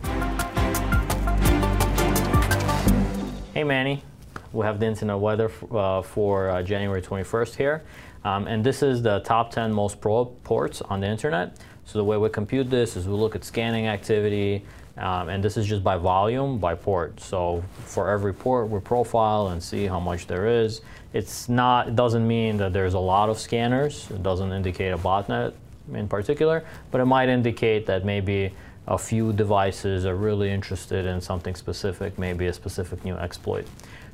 Hey 3.54 3.64
Manny, 3.64 4.02
we 4.54 4.66
have 4.66 4.80
the 4.80 4.86
internet 4.86 5.20
weather 5.20 5.52
uh, 5.72 6.02
for 6.02 6.50
uh, 6.50 6.64
January 6.64 7.02
21st 7.02 7.56
here. 7.56 7.84
Um, 8.24 8.48
and 8.48 8.64
this 8.64 8.84
is 8.84 9.02
the 9.02 9.20
top 9.20 9.52
10 9.52 9.72
most 9.72 10.02
probe 10.02 10.44
ports 10.44 10.82
on 10.82 11.00
the 11.00 11.08
internet. 11.08 11.58
So 11.86 11.98
the 11.98 12.04
way 12.04 12.18
we 12.18 12.30
compute 12.30 12.70
this 12.70 12.96
is 12.96 13.08
we 13.08 13.14
look 13.14 13.36
at 13.36 13.44
scanning 13.44 13.88
activity, 13.88 14.64
um, 14.98 15.30
and 15.30 15.44
this 15.44 15.58
is 15.58 15.66
just 15.66 15.84
by 15.84 15.98
volume, 15.98 16.60
by 16.60 16.76
port. 16.76 17.20
So 17.20 17.64
for 17.86 18.10
every 18.10 18.34
port, 18.34 18.70
we 18.70 18.80
profile 18.80 19.48
and 19.48 19.64
see 19.64 19.86
how 19.86 20.00
much 20.00 20.28
there 20.28 20.48
is. 20.48 20.82
It's 21.14 21.50
not, 21.50 21.88
it 21.88 21.96
doesn't 21.96 22.28
mean 22.28 22.58
that 22.58 22.74
there's 22.74 22.94
a 22.94 23.00
lot 23.00 23.30
of 23.30 23.40
scanners. 23.40 24.10
It 24.12 24.22
doesn't 24.22 24.52
indicate 24.52 24.90
a 24.90 24.98
botnet 24.98 25.54
in 25.94 26.08
particular, 26.08 26.64
but 26.92 27.02
it 27.02 27.06
might 27.06 27.30
indicate 27.30 27.86
that 27.88 28.06
maybe 28.06 28.54
a 28.88 28.98
few 28.98 29.32
devices 29.34 30.06
are 30.06 30.16
really 30.16 30.52
interested 30.52 31.06
in 31.06 31.22
something 31.22 31.56
specific, 31.56 32.18
maybe 32.18 32.48
a 32.48 32.54
specific 32.54 33.04
new 33.06 33.16
exploit. 33.16 33.66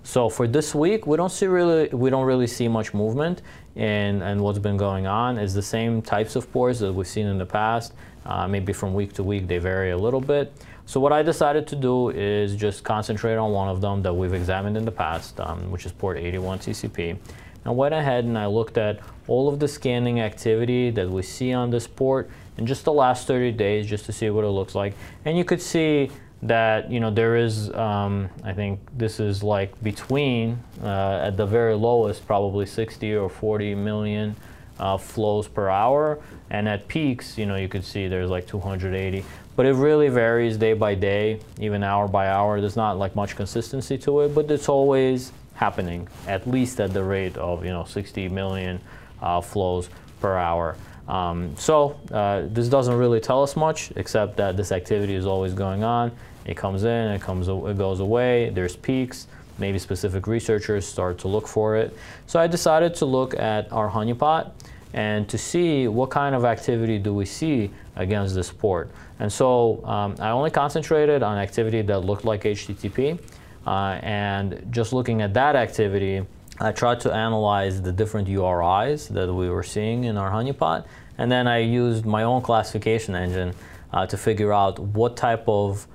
So 0.05 0.29
for 0.29 0.47
this 0.47 0.75
week, 0.75 1.07
we 1.07 1.17
don't 1.17 1.31
see 1.31 1.47
really 1.47 1.87
we 1.87 2.11
don't 2.11 2.27
really 2.27 2.45
see 2.45 2.67
much 2.67 2.93
movement 2.93 3.41
in 3.75 4.21
and 4.21 4.39
what's 4.39 4.59
been 4.59 4.77
going 4.77 5.07
on. 5.07 5.39
is 5.39 5.55
the 5.55 5.63
same 5.63 6.03
types 6.03 6.35
of 6.35 6.49
ports 6.53 6.77
that 6.79 6.93
we've 6.93 7.07
seen 7.07 7.25
in 7.25 7.39
the 7.39 7.45
past. 7.45 7.93
Uh, 8.23 8.47
maybe 8.47 8.71
from 8.71 8.93
week 8.93 9.13
to 9.13 9.23
week 9.23 9.47
they 9.47 9.57
vary 9.57 9.91
a 9.91 9.97
little 9.97 10.21
bit. 10.21 10.53
So 10.85 10.99
what 10.99 11.11
I 11.11 11.23
decided 11.23 11.65
to 11.67 11.75
do 11.75 12.09
is 12.11 12.55
just 12.55 12.83
concentrate 12.83 13.35
on 13.35 13.51
one 13.51 13.67
of 13.67 13.81
them 13.81 14.03
that 14.03 14.13
we've 14.13 14.35
examined 14.35 14.77
in 14.77 14.85
the 14.85 14.91
past, 14.91 15.39
um, 15.39 15.71
which 15.71 15.87
is 15.87 15.91
port 15.91 16.19
81 16.19 16.59
TCP. 16.59 17.17
I 17.65 17.71
went 17.71 17.95
ahead 17.95 18.25
and 18.25 18.37
I 18.37 18.45
looked 18.45 18.77
at 18.77 18.99
all 19.27 19.49
of 19.49 19.59
the 19.59 19.67
scanning 19.67 20.19
activity 20.19 20.91
that 20.91 21.09
we 21.09 21.23
see 21.23 21.51
on 21.51 21.71
this 21.71 21.87
port 21.87 22.29
in 22.57 22.67
just 22.67 22.85
the 22.85 22.93
last 22.93 23.25
30 23.25 23.53
days 23.53 23.87
just 23.87 24.05
to 24.05 24.11
see 24.11 24.29
what 24.29 24.45
it 24.45 24.49
looks 24.49 24.75
like. 24.75 24.93
And 25.25 25.35
you 25.35 25.43
could 25.43 25.63
see 25.63 26.11
that 26.41 26.91
you 26.91 26.99
know 26.99 27.09
there 27.09 27.35
is 27.35 27.71
um, 27.73 28.29
I 28.43 28.53
think 28.53 28.79
this 28.97 29.19
is 29.19 29.43
like 29.43 29.81
between 29.83 30.59
uh, 30.83 31.21
at 31.23 31.37
the 31.37 31.45
very 31.45 31.75
lowest 31.75 32.25
probably 32.27 32.65
60 32.65 33.15
or 33.15 33.29
40 33.29 33.75
million 33.75 34.35
uh, 34.79 34.97
flows 34.97 35.47
per 35.47 35.69
hour. 35.69 36.19
And 36.49 36.67
at 36.67 36.87
peaks 36.87 37.37
you 37.37 37.45
know 37.45 37.55
you 37.55 37.67
could 37.67 37.83
see 37.83 38.07
there's 38.07 38.29
like 38.29 38.47
280 38.47 39.23
but 39.55 39.65
it 39.65 39.73
really 39.73 40.09
varies 40.09 40.57
day 40.57 40.73
by 40.73 40.95
day 40.95 41.39
even 41.59 41.83
hour 41.83 42.07
by 42.07 42.29
hour. 42.29 42.59
There's 42.59 42.75
not 42.75 42.97
like 42.97 43.15
much 43.15 43.35
consistency 43.35 43.97
to 43.99 44.21
it 44.21 44.35
but 44.35 44.49
it's 44.51 44.69
always 44.69 45.31
happening 45.55 46.07
at 46.27 46.45
least 46.47 46.79
at 46.81 46.93
the 46.93 47.03
rate 47.03 47.37
of 47.37 47.63
you 47.63 47.71
know 47.71 47.85
60 47.85 48.27
million 48.29 48.79
uh, 49.21 49.39
flows 49.41 49.89
per 50.19 50.37
hour 50.37 50.75
um, 51.07 51.55
so 51.57 51.99
uh, 52.11 52.43
this 52.47 52.67
doesn't 52.67 52.95
really 52.95 53.19
tell 53.19 53.43
us 53.43 53.55
much, 53.55 53.91
except 53.95 54.37
that 54.37 54.57
this 54.57 54.71
activity 54.71 55.15
is 55.15 55.25
always 55.25 55.53
going 55.53 55.83
on. 55.83 56.11
It 56.45 56.57
comes 56.57 56.83
in, 56.83 57.07
it 57.11 57.21
comes, 57.21 57.47
it 57.47 57.77
goes 57.77 57.99
away. 57.99 58.49
There's 58.49 58.75
peaks. 58.75 59.27
Maybe 59.57 59.79
specific 59.79 60.27
researchers 60.27 60.85
start 60.85 61.17
to 61.19 61.27
look 61.27 61.47
for 61.47 61.77
it. 61.77 61.95
So 62.27 62.39
I 62.39 62.47
decided 62.47 62.93
to 62.95 63.05
look 63.05 63.39
at 63.39 63.71
our 63.71 63.89
honeypot 63.89 64.51
and 64.93 65.27
to 65.29 65.37
see 65.37 65.87
what 65.87 66.09
kind 66.09 66.35
of 66.35 66.43
activity 66.43 66.99
do 66.99 67.13
we 67.13 67.25
see 67.25 67.71
against 67.95 68.35
this 68.35 68.51
port. 68.51 68.89
And 69.19 69.31
so 69.31 69.85
um, 69.85 70.15
I 70.19 70.31
only 70.31 70.51
concentrated 70.51 71.23
on 71.23 71.37
activity 71.37 71.81
that 71.83 71.99
looked 71.99 72.25
like 72.25 72.43
HTTP. 72.43 73.19
Uh, 73.65 73.99
and 74.03 74.67
just 74.69 74.93
looking 74.93 75.21
at 75.21 75.33
that 75.33 75.55
activity, 75.55 76.25
I 76.59 76.71
tried 76.71 77.01
to 77.01 77.13
analyze 77.13 77.81
the 77.81 77.91
different 77.91 78.29
URIs 78.29 79.09
that 79.09 79.33
we 79.33 79.49
were 79.49 79.63
seeing 79.63 80.05
in 80.05 80.17
our 80.17 80.31
honeypot, 80.31 80.85
and 81.17 81.29
then 81.29 81.47
I 81.47 81.57
used 81.57 82.05
my 82.05 82.23
own 82.23 82.41
classification 82.41 83.13
engine 83.15 83.53
uh, 83.91 84.05
to 84.07 84.17
figure 84.17 84.53
out 84.53 84.79
what 84.79 85.17
type 85.17 85.43
of 85.47 85.87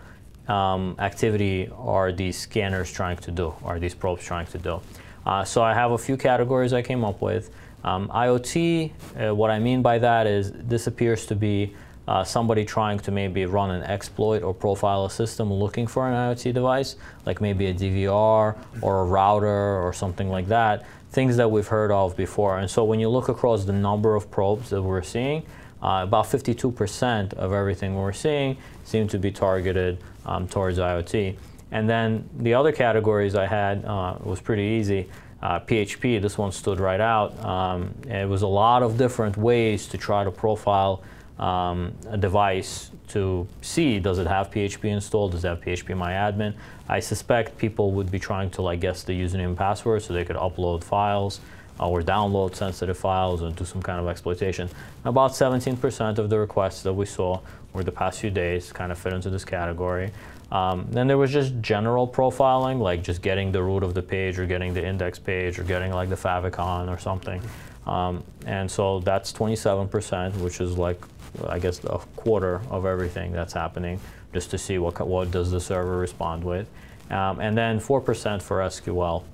um, 0.49 0.97
activity 0.99 1.71
are 1.79 2.13
these 2.13 2.39
scanners 2.39 2.93
trying 2.93 3.17
to 3.19 3.31
do, 3.31 3.55
are 3.65 3.79
these 3.79 3.95
probes 3.95 4.23
trying 4.23 4.47
to 4.47 4.59
do. 4.59 4.81
Uh, 5.25 5.45
so 5.45 5.63
I 5.63 5.73
have 5.75 5.93
a 5.93 5.99
few 5.99 6.17
categories 6.17 6.73
I 6.73 6.83
came 6.83 7.05
up 7.05 7.23
with. 7.23 7.51
Um, 7.83 8.09
IoT, 8.09 8.93
uh, 9.31 9.35
what 9.35 9.51
I 9.51 9.59
mean 9.59 9.81
by 9.81 9.99
that 9.99 10.27
is 10.27 10.53
this 10.53 10.87
appears 10.87 11.25
to 11.27 11.35
be 11.35 11.75
uh, 12.11 12.25
somebody 12.25 12.65
trying 12.65 12.99
to 12.99 13.13
maybe 13.13 13.47
run 13.47 13.71
an 13.71 13.85
exploit 13.85 14.43
or 14.43 14.53
profile 14.53 15.05
a 15.05 15.11
system 15.11 15.53
looking 15.53 15.87
for 15.87 16.09
an 16.09 16.15
IoT 16.15 16.53
device, 16.53 16.97
like 17.25 17.41
maybe 17.41 17.67
a 17.67 17.73
DVR 17.73 18.59
or 18.83 19.03
a 19.03 19.05
router 19.05 19.79
or 19.81 19.93
something 19.93 20.29
like 20.29 20.49
that, 20.49 20.85
things 21.13 21.37
that 21.37 21.49
we've 21.49 21.69
heard 21.69 21.93
of 21.93 22.17
before. 22.17 22.59
And 22.59 22.69
so 22.69 22.83
when 22.83 22.99
you 22.99 23.09
look 23.09 23.29
across 23.29 23.65
the 23.65 23.73
number 23.73 24.17
of 24.17 24.29
probes 24.29 24.71
that 24.71 24.83
we're 24.83 25.05
seeing, 25.05 25.47
uh, 25.85 26.01
about 26.03 26.25
52% 26.25 27.33
of 27.35 27.53
everything 27.53 27.95
we're 27.95 28.13
seeing 28.13 28.57
seem 28.83 29.07
to 29.07 29.17
be 29.17 29.31
targeted 29.31 29.99
um, 30.27 30.49
towards 30.49 30.79
IoT. 30.79 31.37
And 31.71 31.89
then 31.89 32.29
the 32.37 32.55
other 32.55 32.73
categories 32.73 33.37
I 33.37 33.47
had 33.47 33.85
uh, 33.85 34.17
was 34.25 34.41
pretty 34.41 34.65
easy. 34.65 35.09
Uh, 35.41 35.61
PHP, 35.61 36.21
this 36.21 36.37
one 36.37 36.51
stood 36.51 36.81
right 36.81 37.01
out. 37.01 37.39
Um, 37.45 37.95
it 38.09 38.29
was 38.29 38.43
a 38.43 38.49
lot 38.49 38.83
of 38.83 38.99
different 38.99 39.37
ways 39.37 39.87
to 39.87 39.97
try 39.97 40.25
to 40.25 40.33
profile 40.33 41.05
um, 41.41 41.95
a 42.09 42.19
device 42.19 42.91
to 43.09 43.49
see 43.63 43.99
does 43.99 44.19
it 44.19 44.27
have 44.27 44.51
PHP 44.51 44.85
installed, 44.85 45.33
does 45.33 45.45
it 45.45 45.49
have 45.49 45.61
PHP 45.61 45.97
MyAdmin. 45.97 46.55
I 46.89 47.01
suspect 47.01 47.57
people 47.57 47.93
would 47.93 48.11
be 48.11 48.19
trying 48.19 48.51
to 48.51 48.63
like 48.63 48.81
guess 48.81 49.03
the 49.03 49.19
username 49.19 49.47
and 49.47 49.57
password 49.57 50.03
so 50.03 50.13
they 50.13 50.25
could 50.25 50.37
upload 50.37 50.85
files 50.85 51.41
or 51.79 52.03
download 52.03 52.55
sensitive 52.55 52.99
files 52.99 53.41
and 53.41 53.57
do 53.57 53.65
some 53.65 53.83
kind 53.83 53.99
of 53.99 54.07
exploitation. 54.07 54.69
About 55.07 55.31
17% 55.31 56.19
of 56.19 56.29
the 56.29 56.39
requests 56.39 56.83
that 56.83 56.93
we 56.93 57.07
saw 57.07 57.41
over 57.73 57.83
the 57.83 57.93
past 57.93 58.21
few 58.21 58.31
days 58.31 58.71
kind 58.71 58.93
of 58.93 58.99
fit 58.99 59.15
into 59.15 59.31
this 59.31 59.45
category. 59.45 60.11
Um, 60.53 60.87
then 60.91 61.07
there 61.07 61.17
was 61.17 61.33
just 61.33 61.59
general 61.63 62.07
profiling, 62.07 62.81
like 62.81 63.03
just 63.03 63.23
getting 63.23 63.51
the 63.51 63.63
root 63.63 63.83
of 63.83 63.95
the 63.95 64.03
page 64.03 64.39
or 64.39 64.47
getting 64.47 64.75
the 64.75 64.85
index 64.85 65.19
page 65.19 65.59
or 65.59 65.63
getting 65.63 65.93
like 65.93 66.11
the 66.11 66.17
favicon 66.17 66.89
or 66.95 66.99
something. 66.99 67.41
Um, 67.87 68.25
and 68.47 68.71
so 68.71 69.01
that's 69.01 69.33
27%, 69.33 70.37
which 70.39 70.61
is 70.61 70.77
like, 70.77 71.01
I 71.47 71.59
guess, 71.59 71.83
a 71.85 71.99
quarter 72.17 72.61
of 72.71 72.87
everything 72.87 73.33
that's 73.33 73.53
happening, 73.53 74.01
just 74.33 74.51
to 74.51 74.59
see 74.59 74.79
what, 74.79 75.01
what 75.07 75.31
does 75.31 75.51
the 75.51 75.61
server 75.61 75.99
respond 75.99 76.45
with. 76.45 76.69
Um, 77.11 77.41
and 77.41 77.57
then 77.57 77.81
4% 77.81 78.43
for 78.43 78.59
SQL. 78.61 79.25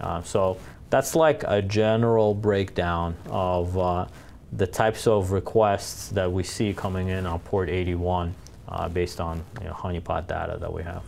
Uh, 0.00 0.22
so 0.22 0.58
that's 0.90 1.14
like 1.14 1.42
a 1.44 1.60
general 1.60 2.34
breakdown 2.34 3.16
of 3.26 3.76
uh, 3.76 4.06
the 4.52 4.66
types 4.66 5.06
of 5.06 5.32
requests 5.32 6.08
that 6.10 6.30
we 6.30 6.42
see 6.42 6.72
coming 6.72 7.08
in 7.08 7.26
on 7.26 7.40
port 7.40 7.68
81 7.68 8.34
uh, 8.68 8.88
based 8.88 9.20
on 9.20 9.42
you 9.60 9.66
know, 9.66 9.74
honeypot 9.74 10.26
data 10.26 10.56
that 10.60 10.72
we 10.72 10.82
have. 10.82 11.02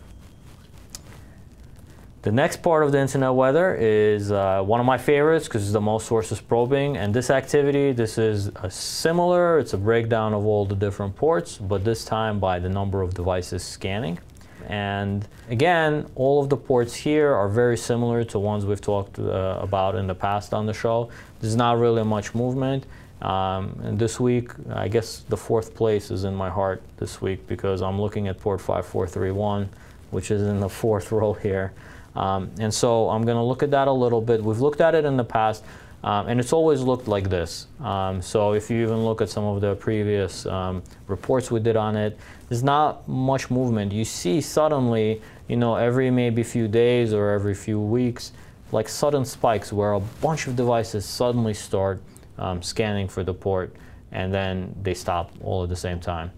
The 2.21 2.33
next 2.33 2.61
part 2.61 2.83
of 2.83 2.91
the 2.91 2.99
internet 2.99 3.33
weather 3.33 3.75
is 3.75 4.29
uh, 4.29 4.61
one 4.61 4.81
of 4.81 4.85
my 4.85 4.97
favorites 4.97 5.47
because 5.47 5.63
it's 5.63 5.71
the 5.71 5.79
most 5.79 6.05
sources 6.05 6.41
probing. 6.41 6.97
And 6.97 7.13
this 7.13 7.29
activity, 7.29 7.93
this 7.93 8.17
is 8.17 8.51
similar. 8.67 9.57
It's 9.57 9.71
a 9.71 9.77
breakdown 9.77 10.33
of 10.33 10.45
all 10.45 10.65
the 10.65 10.75
different 10.75 11.15
ports, 11.15 11.57
but 11.57 11.85
this 11.85 12.03
time 12.03 12.37
by 12.41 12.59
the 12.59 12.67
number 12.67 13.01
of 13.01 13.13
devices 13.13 13.63
scanning. 13.63 14.19
And 14.67 15.25
again, 15.49 16.11
all 16.15 16.43
of 16.43 16.49
the 16.49 16.57
ports 16.57 16.93
here 16.93 17.33
are 17.33 17.47
very 17.47 17.77
similar 17.77 18.25
to 18.25 18.37
ones 18.37 18.65
we've 18.65 18.81
talked 18.81 19.17
uh, 19.17 19.57
about 19.61 19.95
in 19.95 20.05
the 20.05 20.13
past 20.13 20.53
on 20.53 20.65
the 20.65 20.73
show. 20.73 21.09
There's 21.39 21.55
not 21.55 21.79
really 21.79 22.03
much 22.03 22.35
movement. 22.35 22.85
Um, 23.21 23.79
and 23.81 23.97
this 23.97 24.19
week, 24.19 24.51
I 24.73 24.89
guess 24.89 25.19
the 25.29 25.37
fourth 25.37 25.73
place 25.73 26.11
is 26.11 26.25
in 26.25 26.35
my 26.35 26.49
heart 26.49 26.83
this 26.97 27.21
week 27.21 27.47
because 27.47 27.81
I'm 27.81 27.99
looking 27.99 28.27
at 28.27 28.41
port 28.41 28.59
5431, 28.59 29.69
which 30.11 30.31
is 30.31 30.41
in 30.41 30.59
the 30.59 30.69
fourth 30.69 31.11
row 31.13 31.31
here. 31.31 31.71
Um, 32.15 32.51
and 32.59 32.73
so 32.73 33.09
I'm 33.09 33.23
going 33.23 33.37
to 33.37 33.43
look 33.43 33.63
at 33.63 33.71
that 33.71 33.87
a 33.87 33.91
little 33.91 34.21
bit. 34.21 34.43
We've 34.43 34.59
looked 34.59 34.81
at 34.81 34.95
it 34.95 35.05
in 35.05 35.17
the 35.17 35.23
past, 35.23 35.63
um, 36.03 36.27
and 36.27 36.39
it's 36.39 36.53
always 36.53 36.81
looked 36.81 37.07
like 37.07 37.29
this. 37.29 37.67
Um, 37.81 38.21
so 38.21 38.53
if 38.53 38.69
you 38.69 38.81
even 38.81 39.03
look 39.05 39.21
at 39.21 39.29
some 39.29 39.43
of 39.43 39.61
the 39.61 39.75
previous 39.75 40.45
um, 40.45 40.81
reports 41.07 41.51
we 41.51 41.59
did 41.59 41.75
on 41.75 41.95
it, 41.95 42.17
there's 42.47 42.63
not 42.63 43.07
much 43.07 43.51
movement. 43.51 43.91
You 43.91 44.05
see 44.05 44.41
suddenly, 44.41 45.21
you 45.47 45.55
know, 45.55 45.75
every 45.75 46.09
maybe 46.09 46.43
few 46.43 46.67
days 46.67 47.13
or 47.13 47.31
every 47.31 47.53
few 47.53 47.79
weeks, 47.79 48.31
like 48.71 48.87
sudden 48.87 49.25
spikes 49.25 49.73
where 49.73 49.93
a 49.93 49.99
bunch 49.99 50.47
of 50.47 50.55
devices 50.55 51.05
suddenly 51.05 51.53
start 51.53 52.01
um, 52.37 52.61
scanning 52.61 53.07
for 53.07 53.23
the 53.23 53.33
port, 53.33 53.75
and 54.11 54.33
then 54.33 54.75
they 54.81 54.93
stop 54.93 55.31
all 55.43 55.63
at 55.63 55.69
the 55.69 55.75
same 55.75 55.99
time. 55.99 56.31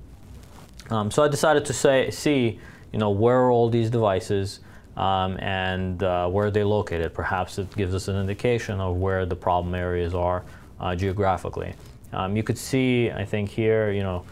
Um, 0.89 1.11
so 1.11 1.23
I 1.23 1.27
decided 1.27 1.65
to 1.65 1.73
say, 1.73 2.09
see, 2.11 2.59
you 2.91 2.99
know, 2.99 3.11
where 3.11 3.37
are 3.37 3.51
all 3.51 3.69
these 3.69 3.89
devices? 3.89 4.59
Um, 4.97 5.37
and 5.39 6.03
uh, 6.03 6.27
where 6.27 6.51
they 6.51 6.63
located. 6.63 7.13
Perhaps 7.13 7.57
it 7.57 7.75
gives 7.75 7.93
us 7.93 8.07
an 8.07 8.17
indication 8.17 8.79
of 8.79 8.97
where 8.97 9.25
the 9.25 9.35
problem 9.35 9.73
areas 9.75 10.13
are 10.13 10.43
uh, 10.79 10.95
geographically. 10.95 11.73
Um, 12.13 12.35
you 12.35 12.43
could 12.43 12.57
see, 12.57 13.09
I 13.09 13.25
think 13.25 13.49
here, 13.49 13.91
you 13.91 14.03
know, 14.03 14.25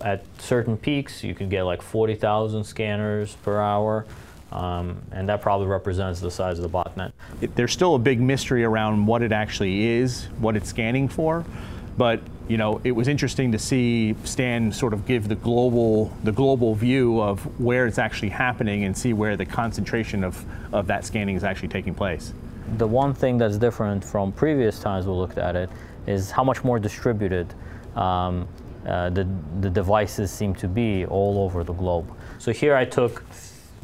at 0.00 0.24
certain 0.38 0.76
peaks, 0.76 1.22
you 1.22 1.34
can 1.34 1.48
get 1.48 1.62
like 1.64 1.82
40,000 1.82 2.64
scanners 2.64 3.36
per 3.36 3.60
hour. 3.60 4.06
Um, 4.50 5.02
and 5.12 5.28
that 5.28 5.42
probably 5.42 5.66
represents 5.66 6.20
the 6.20 6.30
size 6.30 6.58
of 6.58 6.62
the 6.62 6.70
botnet. 6.70 7.12
It, 7.42 7.54
there's 7.54 7.72
still 7.72 7.94
a 7.96 7.98
big 7.98 8.18
mystery 8.18 8.64
around 8.64 9.04
what 9.04 9.22
it 9.22 9.30
actually 9.30 9.86
is, 9.86 10.24
what 10.38 10.56
it's 10.56 10.70
scanning 10.70 11.06
for. 11.06 11.44
But 11.98 12.20
you 12.46 12.56
know, 12.56 12.80
it 12.84 12.92
was 12.92 13.08
interesting 13.08 13.52
to 13.52 13.58
see 13.58 14.14
Stan 14.24 14.72
sort 14.72 14.94
of 14.94 15.04
give 15.04 15.28
the 15.28 15.34
global 15.34 16.10
the 16.24 16.32
global 16.32 16.74
view 16.74 17.20
of 17.20 17.40
where 17.60 17.86
it's 17.86 17.98
actually 17.98 18.30
happening 18.30 18.84
and 18.84 18.96
see 18.96 19.12
where 19.12 19.36
the 19.36 19.44
concentration 19.44 20.24
of, 20.24 20.42
of 20.72 20.86
that 20.86 21.04
scanning 21.04 21.36
is 21.36 21.44
actually 21.44 21.68
taking 21.68 21.94
place. 21.94 22.32
The 22.78 22.86
one 22.86 23.12
thing 23.12 23.36
that's 23.36 23.58
different 23.58 24.04
from 24.04 24.32
previous 24.32 24.78
times 24.78 25.06
we 25.06 25.12
looked 25.12 25.38
at 25.38 25.56
it 25.56 25.68
is 26.06 26.30
how 26.30 26.44
much 26.44 26.64
more 26.64 26.78
distributed 26.78 27.52
um, 27.96 28.46
uh, 28.86 29.10
the, 29.10 29.28
the 29.60 29.68
devices 29.68 30.30
seem 30.30 30.54
to 30.54 30.68
be 30.68 31.04
all 31.06 31.38
over 31.42 31.64
the 31.64 31.72
globe. 31.72 32.10
So 32.38 32.52
here 32.52 32.74
I 32.74 32.84
took 32.84 33.24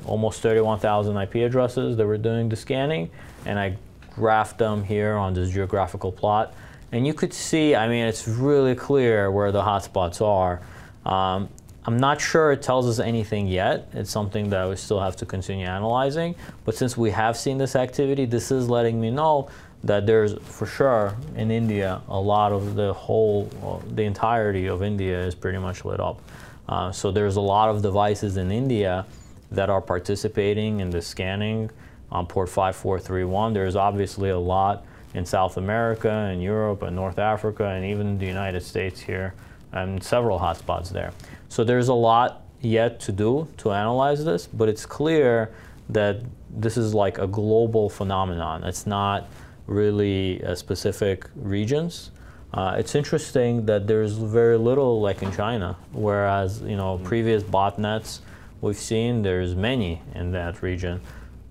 almost 0.07 0.40
31,000 0.40 1.16
IP 1.16 1.35
addresses 1.37 1.96
that 1.96 2.07
were 2.07 2.18
doing 2.18 2.48
the 2.48 2.57
scanning 2.57 3.11
and 3.44 3.59
I 3.59 3.77
graphed 4.16 4.59
them 4.59 4.85
here 4.85 5.14
on 5.14 5.35
this 5.35 5.50
geographical 5.50 6.12
plot. 6.12 6.55
And 6.94 7.04
you 7.04 7.12
could 7.12 7.35
see, 7.35 7.74
I 7.74 7.88
mean, 7.88 8.07
it's 8.07 8.28
really 8.28 8.76
clear 8.76 9.28
where 9.28 9.50
the 9.50 9.61
hotspots 9.61 10.22
are. 10.22 10.61
Um, 11.04 11.48
I'm 11.87 11.96
not 11.96 12.20
sure 12.20 12.52
it 12.52 12.62
tells 12.62 12.87
us 12.87 13.04
anything 13.04 13.48
yet. 13.48 13.88
It's 13.94 14.12
something 14.12 14.48
that 14.50 14.68
we 14.68 14.76
still 14.76 15.00
have 15.00 15.16
to 15.16 15.26
continue 15.26 15.66
analyzing. 15.66 16.37
But 16.64 16.76
since 16.76 16.96
we 16.96 17.11
have 17.11 17.37
seen 17.37 17.59
this 17.59 17.74
activity, 17.74 18.26
this 18.26 18.52
is 18.52 18.70
letting 18.70 19.00
me 19.00 19.11
know 19.11 19.48
that 19.83 20.07
there's 20.07 20.35
for 20.44 20.66
sure 20.66 21.16
in 21.35 21.50
India 21.50 22.00
a 22.07 22.20
lot 22.20 22.52
of 22.52 22.76
the 22.76 22.92
whole, 22.92 23.50
the 23.90 24.04
entirety 24.04 24.68
of 24.68 24.80
India 24.80 25.20
is 25.20 25.35
pretty 25.35 25.59
much 25.59 25.85
lit 25.85 25.98
up. 25.98 26.22
Uh, 26.68 26.92
so 26.92 27.11
there's 27.11 27.35
a 27.35 27.40
lot 27.40 27.70
of 27.70 27.83
devices 27.83 28.37
in 28.37 28.52
India 28.52 29.04
that 29.50 29.68
are 29.68 29.80
participating 29.80 30.78
in 30.78 30.90
the 30.90 31.02
scanning 31.02 31.72
on 32.12 32.24
port 32.24 32.48
5431. 32.48 33.52
There's 33.52 33.74
obviously 33.74 34.30
a 34.30 34.38
lot 34.38 34.87
in 35.14 35.24
South 35.24 35.57
America 35.57 36.11
and 36.11 36.42
Europe 36.42 36.83
and 36.83 36.94
North 36.94 37.18
Africa 37.18 37.66
and 37.66 37.85
even 37.85 38.18
the 38.18 38.27
United 38.27 38.62
States 38.62 39.00
here 39.00 39.35
and 39.72 40.03
several 40.03 40.38
hotspots 40.38 40.90
there. 40.90 41.12
So 41.48 41.64
there's 41.64 41.88
a 41.88 41.94
lot 41.94 42.42
yet 42.61 43.00
to 43.00 43.12
do 43.12 43.48
to 43.59 43.72
analyze 43.72 44.24
this, 44.24 44.46
but 44.46 44.68
it's 44.68 44.87
clear 44.87 45.53
that 45.88 46.20
this 46.50 46.77
is 46.77 46.94
like 46.94 47.18
a 47.18 47.27
global 47.27 47.88
phenomenon. 47.88 48.64
It's 48.64 48.87
not 48.87 49.29
really 49.66 50.42
uh, 50.44 50.55
specific 50.55 51.27
regions. 51.35 52.11
Uh, 52.53 52.77
it's 52.79 52.94
interesting 52.94 53.66
that 53.66 53.87
there's 53.87 54.12
very 54.12 54.57
little 54.57 55.00
like 55.00 55.22
in 55.22 55.33
China, 55.33 55.77
whereas 55.92 56.62
you 56.62 56.77
know 56.77 56.96
mm-hmm. 56.96 57.05
previous 57.05 57.42
botnets 57.42 58.20
we've 58.61 58.77
seen 58.77 59.22
there's 59.22 59.55
many 59.55 60.00
in 60.14 60.31
that 60.33 60.62
region. 60.62 61.00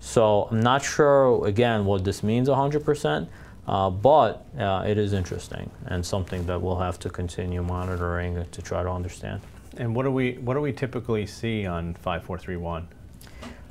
So 0.00 0.48
I'm 0.50 0.60
not 0.60 0.82
sure 0.82 1.46
again 1.46 1.84
what 1.84 2.04
this 2.04 2.22
means 2.22 2.48
100%, 2.48 3.28
uh, 3.66 3.90
but 3.90 4.46
uh, 4.58 4.84
it 4.86 4.98
is 4.98 5.12
interesting 5.12 5.70
and 5.86 6.04
something 6.04 6.44
that 6.46 6.60
we'll 6.60 6.78
have 6.78 6.98
to 7.00 7.10
continue 7.10 7.62
monitoring 7.62 8.44
to 8.50 8.62
try 8.62 8.82
to 8.82 8.90
understand. 8.90 9.40
And 9.76 9.94
what 9.94 10.04
do 10.04 10.10
we 10.10 10.34
what 10.34 10.54
do 10.54 10.60
we 10.60 10.72
typically 10.72 11.26
see 11.26 11.66
on 11.66 11.94
5431? 11.94 12.88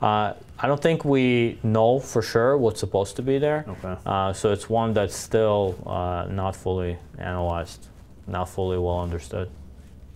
Uh, 0.01 0.33
I 0.59 0.67
don't 0.67 0.81
think 0.81 1.05
we 1.05 1.59
know 1.63 1.97
for 1.99 2.21
sure 2.21 2.57
what's 2.57 2.79
supposed 2.79 3.15
to 3.15 3.21
be 3.21 3.37
there. 3.37 3.63
Okay. 3.67 3.95
Uh, 4.05 4.33
so 4.33 4.51
it's 4.51 4.69
one 4.69 4.93
that's 4.93 5.15
still 5.15 5.81
uh, 5.85 6.27
not 6.29 6.57
fully 6.57 6.97
analyzed, 7.19 7.87
not 8.27 8.49
fully 8.49 8.77
well 8.77 8.99
understood. 8.99 9.49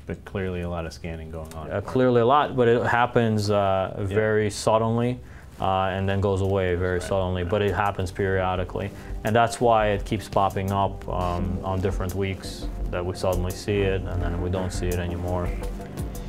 But 0.06 0.24
clearly 0.26 0.62
a 0.62 0.70
lot 0.70 0.86
of 0.86 0.94
scanning 0.94 1.32
going 1.32 1.54
on. 1.54 1.70
Uh, 1.70 1.82
clearly 1.82 2.22
a 2.22 2.26
lot, 2.26 2.56
but 2.56 2.68
it 2.68 2.86
happens 2.86 3.48
very 3.48 4.44
yeah. 4.46 4.50
suddenly. 4.50 5.20
Uh, 5.60 5.90
and 5.92 6.08
then 6.08 6.22
goes 6.22 6.42
away 6.42 6.76
very 6.76 7.02
suddenly, 7.02 7.44
but 7.44 7.62
it 7.62 7.74
happens 7.74 8.12
periodically. 8.12 8.92
And 9.24 9.36
that's 9.36 9.60
why 9.60 9.88
it 9.90 10.06
keeps 10.06 10.28
popping 10.30 10.72
up 10.72 11.08
um, 11.08 11.60
on 11.64 11.82
different 11.82 12.14
weeks 12.16 12.68
that 12.92 13.06
we 13.06 13.16
suddenly 13.16 13.52
see 13.52 13.82
it 13.82 14.02
and 14.02 14.22
then 14.22 14.42
we 14.42 14.50
don't 14.50 14.72
see 14.72 14.88
it 14.88 15.00
anymore. 15.00 15.50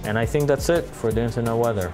And 0.04 0.18
I 0.18 0.26
think 0.26 0.48
that's 0.48 0.68
it 0.68 0.84
for 0.84 1.12
the 1.12 1.22
internet 1.22 1.56
weather. 1.56 1.92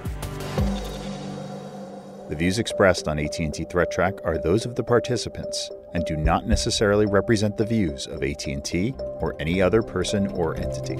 The 2.28 2.36
views 2.36 2.58
expressed 2.58 3.06
on 3.06 3.18
AT&T 3.18 3.64
Threat 3.64 3.90
Track 3.90 4.14
are 4.24 4.38
those 4.38 4.64
of 4.64 4.76
the 4.76 4.82
participants 4.82 5.70
and 5.92 6.04
do 6.04 6.16
not 6.16 6.46
necessarily 6.46 7.06
represent 7.06 7.56
the 7.56 7.66
views 7.66 8.06
of 8.06 8.22
AT&T 8.22 8.94
or 8.98 9.36
any 9.38 9.60
other 9.60 9.82
person 9.82 10.28
or 10.28 10.56
entity. 10.56 10.96